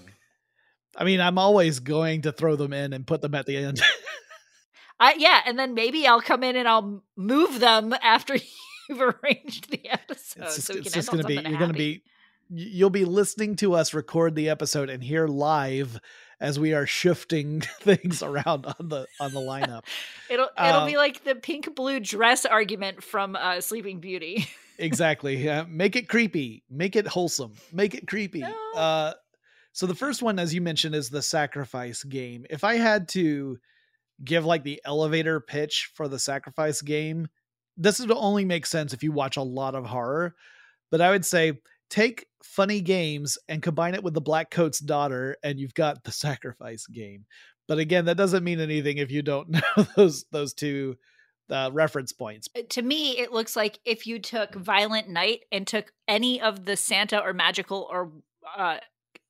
[0.96, 3.80] I mean, I'm always going to throw them in and put them at the end.
[5.00, 8.36] I yeah, and then maybe I'll come in and I'll move them after
[8.88, 11.72] you've arranged the episode it's just, so we it's can just gonna be you're gonna
[11.72, 12.02] be
[12.50, 15.98] you'll be listening to us record the episode and hear live
[16.40, 19.84] as we are shifting things around on the on the lineup.
[20.28, 24.48] It'll it'll um, be like the pink blue dress argument from uh, Sleeping Beauty.
[24.78, 25.36] exactly.
[25.36, 25.64] Yeah.
[25.68, 26.62] Make it creepy.
[26.70, 27.54] Make it wholesome.
[27.72, 28.40] Make it creepy.
[28.40, 28.54] No.
[28.74, 29.12] Uh,
[29.72, 32.46] so the first one, as you mentioned, is the sacrifice game.
[32.50, 33.58] If I had to
[34.24, 37.28] give like the elevator pitch for the sacrifice game,
[37.76, 40.34] this would only make sense if you watch a lot of horror.
[40.90, 45.36] But I would say take funny games and combine it with the Black Coat's daughter,
[45.42, 47.26] and you've got the sacrifice game.
[47.68, 50.96] But again, that doesn't mean anything if you don't know those those two
[51.50, 52.48] uh, reference points.
[52.56, 56.64] Uh, to me it looks like if you took violent night and took any of
[56.64, 58.12] the santa or magical or
[58.56, 58.78] uh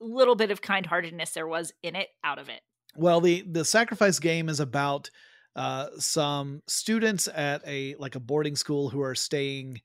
[0.00, 2.60] little bit of kind-heartedness there was in it out of it.
[2.96, 5.10] Well, the the sacrifice game is about
[5.56, 9.80] uh, some students at a like a boarding school who are staying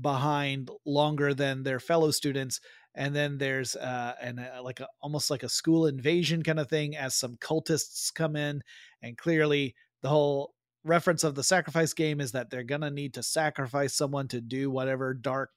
[0.00, 2.60] behind longer than their fellow students,
[2.94, 6.68] and then there's uh, an uh, like a, almost like a school invasion kind of
[6.68, 8.62] thing as some cultists come in,
[9.02, 10.54] and clearly the whole
[10.84, 14.70] reference of the sacrifice game is that they're gonna need to sacrifice someone to do
[14.70, 15.50] whatever dark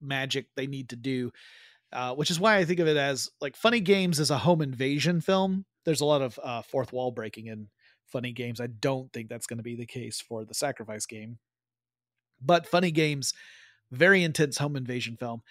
[0.00, 1.30] magic they need to do
[1.92, 4.62] uh, which is why I think of it as like Funny Games is a home
[4.62, 5.64] invasion film.
[5.84, 7.68] There's a lot of uh, fourth wall breaking in
[8.06, 8.60] Funny Games.
[8.60, 11.38] I don't think that's going to be the case for the Sacrifice game,
[12.40, 13.32] but Funny Games,
[13.92, 15.42] very intense home invasion film.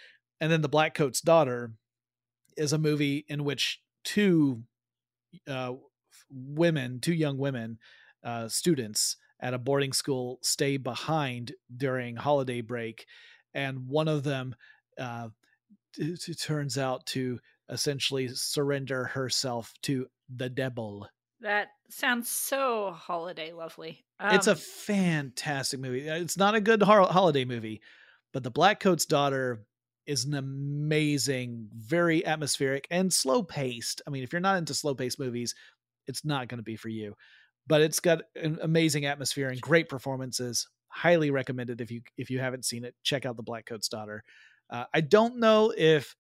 [0.42, 1.72] And then The Black Coat's Daughter
[2.58, 4.64] is a movie in which two
[5.48, 5.74] uh,
[6.30, 7.80] women, two young women,
[8.24, 13.06] uh, students at a boarding school stay behind during holiday break,
[13.54, 14.56] and one of them.
[14.98, 15.30] Uh,
[15.98, 17.40] it, it turns out to
[17.70, 21.08] essentially surrender herself to the devil.
[21.42, 26.10] that sounds so holiday lovely it's a Um, fantastic movie.
[26.10, 27.82] Uh, It's not a good hor- holiday movie,
[28.32, 29.66] but The Black Coat's Daughter
[30.06, 34.02] is an amazing, very atmospheric and slow paced.
[34.08, 35.56] I mean, if you're not into slow paced movies,
[36.08, 37.16] it's not going to be for you.
[37.68, 40.68] But it's got an amazing atmosphere and great performances.
[40.90, 42.96] Highly recommended if you if you haven't seen it.
[43.04, 44.24] Check out The Black Coat's Daughter.
[44.74, 46.16] Uh, I don't know if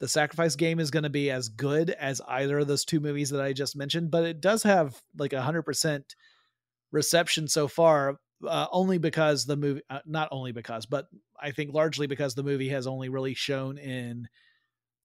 [0.00, 3.28] the Sacrifice Game is going to be as good as either of those two movies
[3.30, 6.16] that I just mentioned, but it does have like a hundred percent
[6.90, 8.18] reception so far.
[8.46, 12.42] Uh, only because the movie, uh, not only because, but I think largely because the
[12.42, 14.28] movie has only really shown in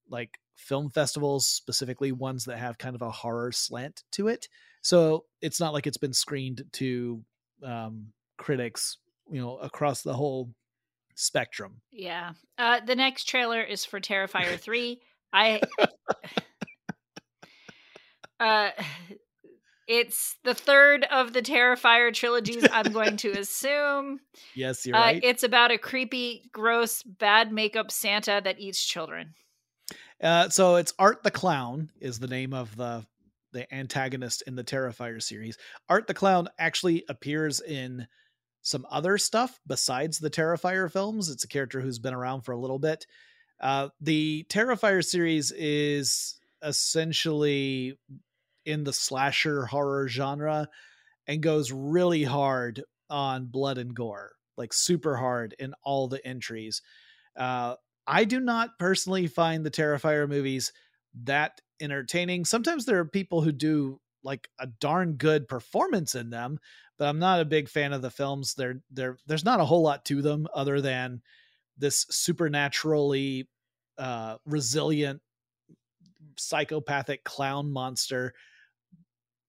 [0.09, 4.47] like film festivals, specifically ones that have kind of a horror slant to it.
[4.81, 7.25] So it's not like it's been screened to
[7.61, 10.51] um, critics, you know, across the whole
[11.15, 11.81] spectrum.
[11.91, 14.99] yeah uh the next trailer is for terrifier 3
[15.33, 15.61] i
[18.39, 18.69] uh
[19.87, 24.19] it's the third of the terrifier trilogies i'm going to assume
[24.55, 25.23] Yes, you're uh, right.
[25.23, 29.33] it's about a creepy gross bad makeup santa that eats children
[30.21, 33.05] Uh, so it's Art the Clown is the name of the
[33.51, 35.57] the antagonist in the Terrifier series.
[35.87, 38.05] Art the Clown actually appears in
[38.65, 41.29] some other stuff besides the Terrifier films.
[41.29, 43.05] It's a character who's been around for a little bit.
[43.61, 47.99] Uh, the Terrifier series is essentially
[48.65, 50.67] in the slasher horror genre
[51.27, 56.81] and goes really hard on blood and gore, like super hard in all the entries.
[57.37, 57.75] Uh,
[58.07, 60.73] I do not personally find the Terrifier movies
[61.23, 62.45] that entertaining.
[62.45, 66.59] Sometimes there are people who do like a darn good performance in them,
[66.97, 68.55] but I'm not a big fan of the films.
[68.55, 71.21] There, there, there's not a whole lot to them other than
[71.77, 73.47] this supernaturally
[73.97, 75.21] uh, resilient
[76.37, 78.33] psychopathic clown monster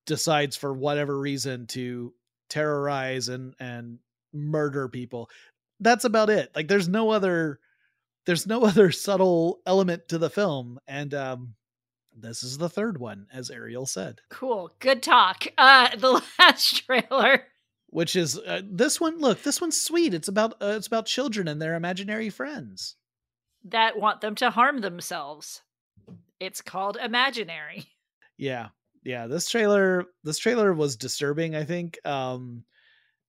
[0.06, 2.14] decides for whatever reason to
[2.48, 3.98] terrorize and and
[4.32, 5.28] murder people.
[5.80, 6.50] That's about it.
[6.54, 7.58] Like there's no other
[8.24, 11.54] there's no other subtle element to the film, and um,
[12.18, 14.20] this is the third one, as Ariel said.
[14.30, 15.46] Cool, good talk.
[15.58, 17.44] Uh, the last trailer,
[17.88, 19.18] which is uh, this one.
[19.18, 20.14] Look, this one's sweet.
[20.14, 22.96] It's about uh, it's about children and their imaginary friends
[23.64, 25.62] that want them to harm themselves.
[26.40, 27.86] It's called Imaginary.
[28.38, 28.68] Yeah,
[29.02, 29.26] yeah.
[29.26, 31.54] This trailer, this trailer was disturbing.
[31.54, 31.98] I think.
[32.04, 32.64] Um,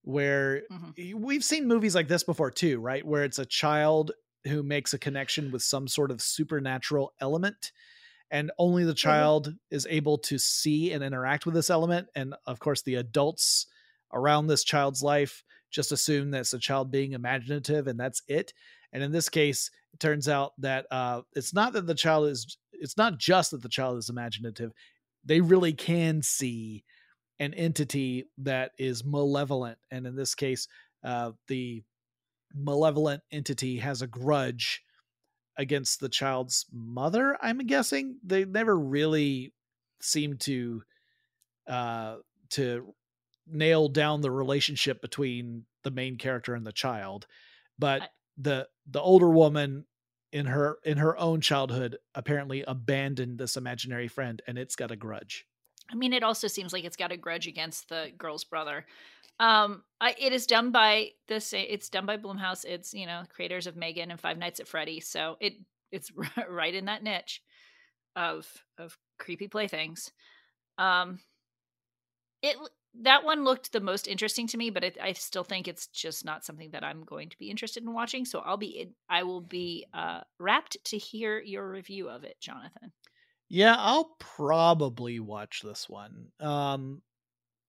[0.03, 1.21] where mm-hmm.
[1.21, 3.05] we've seen movies like this before too, right?
[3.05, 4.13] Where it's a child
[4.45, 7.73] who makes a connection with some sort of supernatural element
[8.31, 8.97] and only the mm-hmm.
[8.97, 9.75] child mm-hmm.
[9.75, 13.67] is able to see and interact with this element and of course the adults
[14.13, 18.53] around this child's life just assume that it's a child being imaginative and that's it
[18.93, 22.57] and in this case it turns out that uh, it's not that the child is
[22.71, 24.71] it's not just that the child is imaginative
[25.25, 26.83] they really can see
[27.39, 30.67] an entity that is malevolent and in this case
[31.03, 31.83] uh, the
[32.53, 34.83] malevolent entity has a grudge
[35.57, 38.17] against the child's mother i'm guessing?
[38.23, 39.53] They never really
[40.01, 40.83] seem to
[41.67, 42.17] uh
[42.51, 42.93] to
[43.49, 47.27] nail down the relationship between the main character and the child
[47.79, 49.85] but I, the the older woman
[50.31, 54.95] in her in her own childhood apparently abandoned this imaginary friend and it's got a
[54.95, 55.45] grudge.
[55.89, 58.85] I mean it also seems like it's got a grudge against the girl's brother
[59.39, 61.53] um, I, it is done by this.
[61.53, 62.65] It's done by Blumhouse.
[62.65, 64.99] It's you know creators of M3GAN and Five Nights at Freddy.
[64.99, 65.53] So it
[65.91, 66.11] it's
[66.49, 67.41] right in that niche
[68.15, 70.11] of of creepy playthings.
[70.77, 71.19] Um,
[72.41, 72.57] it
[73.01, 76.25] that one looked the most interesting to me, but it, I still think it's just
[76.25, 78.25] not something that I'm going to be interested in watching.
[78.25, 82.91] So I'll be I will be uh, rapt to hear your review of it, Jonathan.
[83.49, 86.27] Yeah, I'll probably watch this one.
[86.39, 87.01] Um,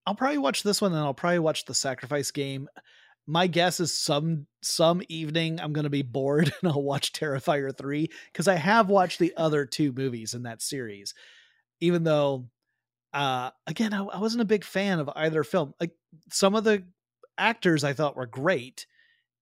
[0.09, 2.67] I'll probably watch this one and I'll probably watch the sacrifice game.
[3.27, 7.77] My guess is some some evening I'm going to be bored and I'll watch Terrifier
[7.77, 11.13] 3 cuz I have watched the other two movies in that series.
[11.81, 12.49] Even though
[13.13, 15.75] uh again I, I wasn't a big fan of either film.
[15.79, 15.93] Like
[16.33, 16.85] some of the
[17.37, 18.87] actors I thought were great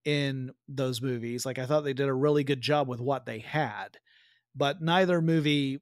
[0.05, 1.47] in those movies.
[1.47, 3.99] Like I thought they did a really good job with what they had.
[4.57, 5.81] But neither movie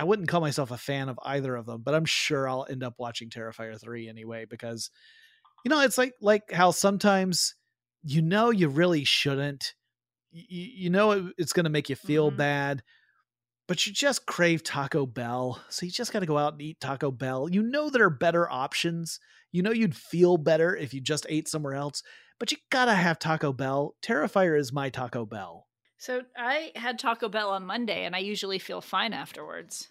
[0.00, 2.82] I wouldn't call myself a fan of either of them, but I'm sure I'll end
[2.82, 4.90] up watching Terrifier 3 anyway because
[5.62, 7.54] you know, it's like like how sometimes
[8.02, 9.74] you know you really shouldn't
[10.32, 12.38] you, you know it, it's going to make you feel mm-hmm.
[12.38, 12.82] bad,
[13.68, 15.62] but you just crave Taco Bell.
[15.68, 17.50] So you just got to go out and eat Taco Bell.
[17.50, 19.20] You know there are better options.
[19.52, 22.02] You know you'd feel better if you just ate somewhere else,
[22.38, 23.96] but you got to have Taco Bell.
[24.02, 25.66] Terrifier is my Taco Bell.
[26.00, 29.88] So I had Taco Bell on Monday, and I usually feel fine afterwards.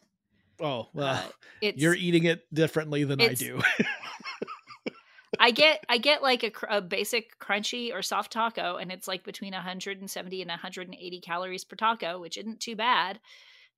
[0.60, 1.24] Oh well,
[1.62, 3.62] uh, you're eating it differently than I do.
[5.39, 9.24] I get I get like a, a, basic crunchy or soft taco, and it's like
[9.24, 13.20] between 170 and 180 calories per taco, which isn't too bad.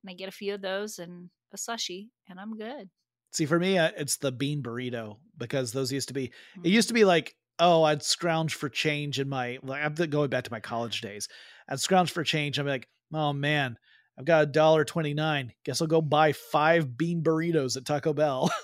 [0.02, 2.90] And I get a few of those and a sushi, and I'm good.
[3.34, 6.30] See, for me, uh, it's the bean burrito because those used to be.
[6.30, 6.66] Mm-hmm.
[6.66, 9.60] It used to be like, oh, I'd scrounge for change in my.
[9.64, 11.28] Like, I'm going back to my college days.
[11.70, 12.60] I'd scrounge for change.
[12.60, 13.78] I'm like, oh man,
[14.18, 15.54] I've got a dollar twenty nine.
[15.66, 18.52] Guess I'll go buy five bean burritos at Taco Bell.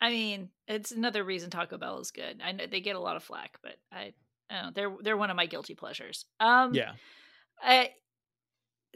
[0.00, 2.40] I mean, it's another reason Taco Bell is good.
[2.44, 4.12] I know they get a lot of flack, but I,
[4.50, 6.26] I know, they're they're one of my guilty pleasures.
[6.40, 6.92] Um, yeah.
[7.62, 7.90] I,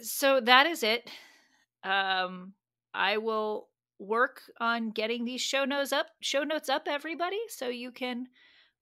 [0.01, 1.09] so that is it.
[1.83, 2.53] Um,
[2.93, 3.69] I will
[3.99, 8.27] work on getting these show notes up, show notes up, everybody, so you can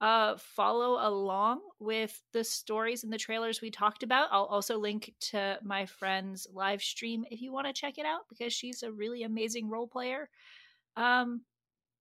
[0.00, 4.28] uh, follow along with the stories and the trailers we talked about.
[4.30, 8.22] I'll also link to my friend's live stream if you want to check it out
[8.28, 10.28] because she's a really amazing role player.
[10.96, 11.42] Um,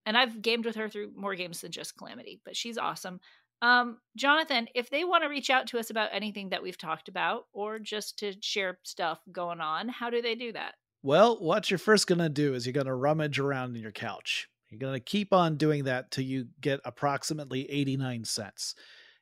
[0.06, 3.20] and I've gamed with her through more games than just Calamity, but she's awesome.
[3.62, 7.08] Um, Jonathan, if they want to reach out to us about anything that we've talked
[7.08, 10.76] about or just to share stuff going on, how do they do that?
[11.06, 13.91] Well, what you're first going to do is you're going to rummage around in your
[13.91, 18.76] couch you're going to keep on doing that till you get approximately 89 cents.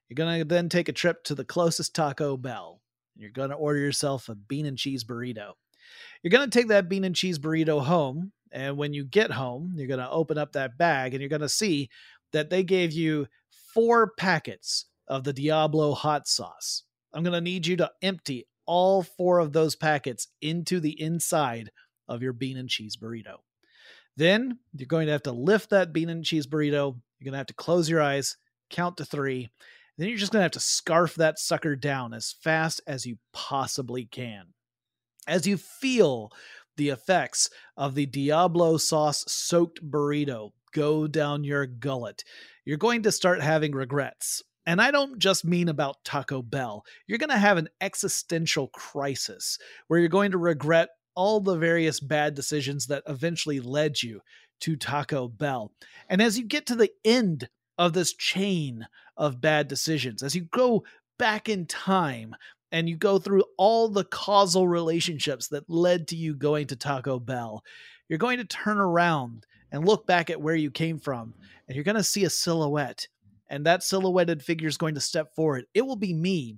[0.08, 2.82] You're going to then take a trip to the closest Taco Bell.
[3.16, 5.52] You're going to order yourself a bean and cheese burrito.
[6.22, 8.32] You're going to take that bean and cheese burrito home.
[8.52, 11.42] And when you get home, you're going to open up that bag and you're going
[11.42, 11.90] to see
[12.32, 13.28] that they gave you
[13.74, 16.84] four packets of the Diablo hot sauce.
[17.14, 21.72] I'm going to need you to empty all four of those packets into the inside
[22.08, 23.38] of your bean and cheese burrito.
[24.16, 26.96] Then you're going to have to lift that bean and cheese burrito.
[27.20, 28.38] You're going to have to close your eyes,
[28.70, 29.50] count to three.
[29.98, 33.18] Then you're just going to have to scarf that sucker down as fast as you
[33.32, 34.54] possibly can.
[35.28, 36.32] As you feel
[36.78, 42.24] the effects of the Diablo sauce soaked burrito go down your gullet,
[42.66, 44.42] you're going to start having regrets.
[44.66, 46.86] And I don't just mean about Taco Bell.
[47.08, 49.58] You're going to have an existential crisis
[49.88, 54.22] where you're going to regret all the various bad decisions that eventually led you
[54.62, 55.72] to Taco Bell.
[56.10, 58.88] And as you get to the end of this chain
[59.18, 60.84] of bad decisions, as you go
[61.20, 62.36] back in time
[62.72, 67.20] and you go through all the causal relationships that led to you going to Taco
[67.20, 67.64] Bell,
[68.08, 71.34] you're going to turn around and look back at where you came from,
[71.68, 73.08] and you're going to see a silhouette.
[73.54, 75.66] And that silhouetted figure is going to step forward.
[75.76, 76.58] It will be me.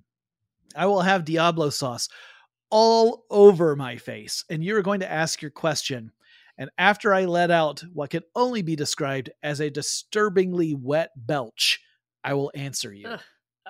[0.77, 2.07] I will have Diablo sauce
[2.69, 6.13] all over my face, and you're going to ask your question.
[6.57, 11.81] And after I let out what can only be described as a disturbingly wet belch,
[12.23, 13.09] I will answer you.
[13.09, 13.19] Ugh.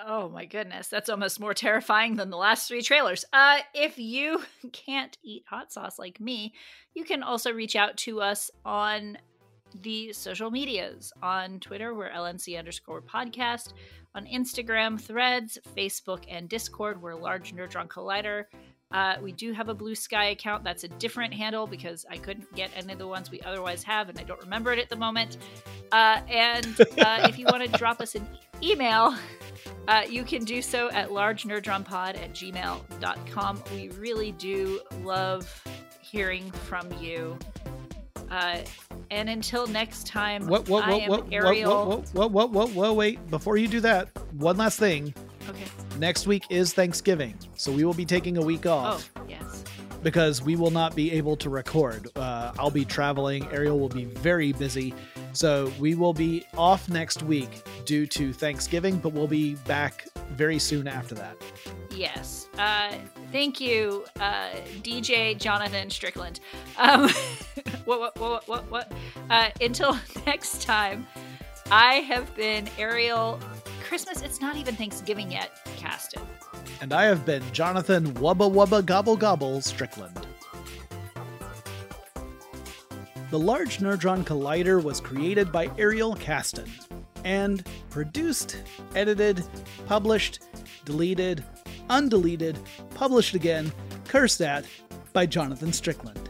[0.06, 3.26] Oh my goodness, that's almost more terrifying than the last three trailers.
[3.34, 6.54] Uh, if you can't eat hot sauce like me,
[6.94, 9.18] you can also reach out to us on
[9.82, 11.12] the social medias.
[11.22, 13.74] On Twitter, we're LNC underscore podcast.
[14.14, 18.46] On Instagram, Threads, Facebook, and Discord, we're Large Nerdron Collider.
[18.92, 20.64] Uh, we do have a Blue Sky account.
[20.64, 24.10] That's a different handle because I couldn't get any of the ones we otherwise have,
[24.10, 25.38] and I don't remember it at the moment.
[25.92, 28.28] Uh, and uh, if you want to drop us an
[28.64, 29.16] email,
[29.88, 33.64] uh, you can do so at largenerdronpod at gmail.com.
[33.74, 35.64] We really do love
[36.02, 37.38] hearing from you.
[38.30, 38.58] Uh,
[39.12, 41.88] and until next time, what, what, what, I am what, Ariel.
[41.88, 45.14] what, what, what, what, what, wait, before you do that, one last thing.
[45.50, 45.66] Okay.
[46.00, 49.12] Next week is Thanksgiving, so we will be taking a week off.
[49.16, 49.64] Oh, yes.
[50.06, 52.16] Because we will not be able to record.
[52.16, 53.48] Uh, I'll be traveling.
[53.52, 54.94] Ariel will be very busy.
[55.34, 57.50] So we will be off next week
[57.86, 61.36] due to Thanksgiving, but we'll be back very soon after that.
[61.90, 62.50] Yes.
[62.56, 62.94] Uh,
[63.32, 64.52] thank you, uh,
[64.84, 66.40] DJ Jonathan Strickland.
[66.78, 67.10] Um,
[67.86, 68.92] what, what, what, what, what?
[69.32, 71.08] Uh, until next time,
[71.72, 73.40] I have been Ariel.
[73.84, 76.22] Christmas, it's not even Thanksgiving yet, Casten.
[76.82, 80.28] And I have been Jonathan Wubba Wubba Gobble Gobble Strickland.
[83.32, 86.70] The Large Nerdron Collider was created by Ariel Casten
[87.24, 88.62] and produced,
[88.94, 89.44] edited,
[89.88, 90.44] published,
[90.86, 91.44] deleted,
[91.90, 92.58] undeleted,
[92.94, 93.72] published again,
[94.08, 94.66] cursed at
[95.12, 96.30] by Jonathan Strickland.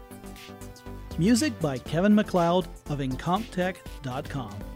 [1.17, 4.74] Music by Kevin MacLeod of Incompetech.com.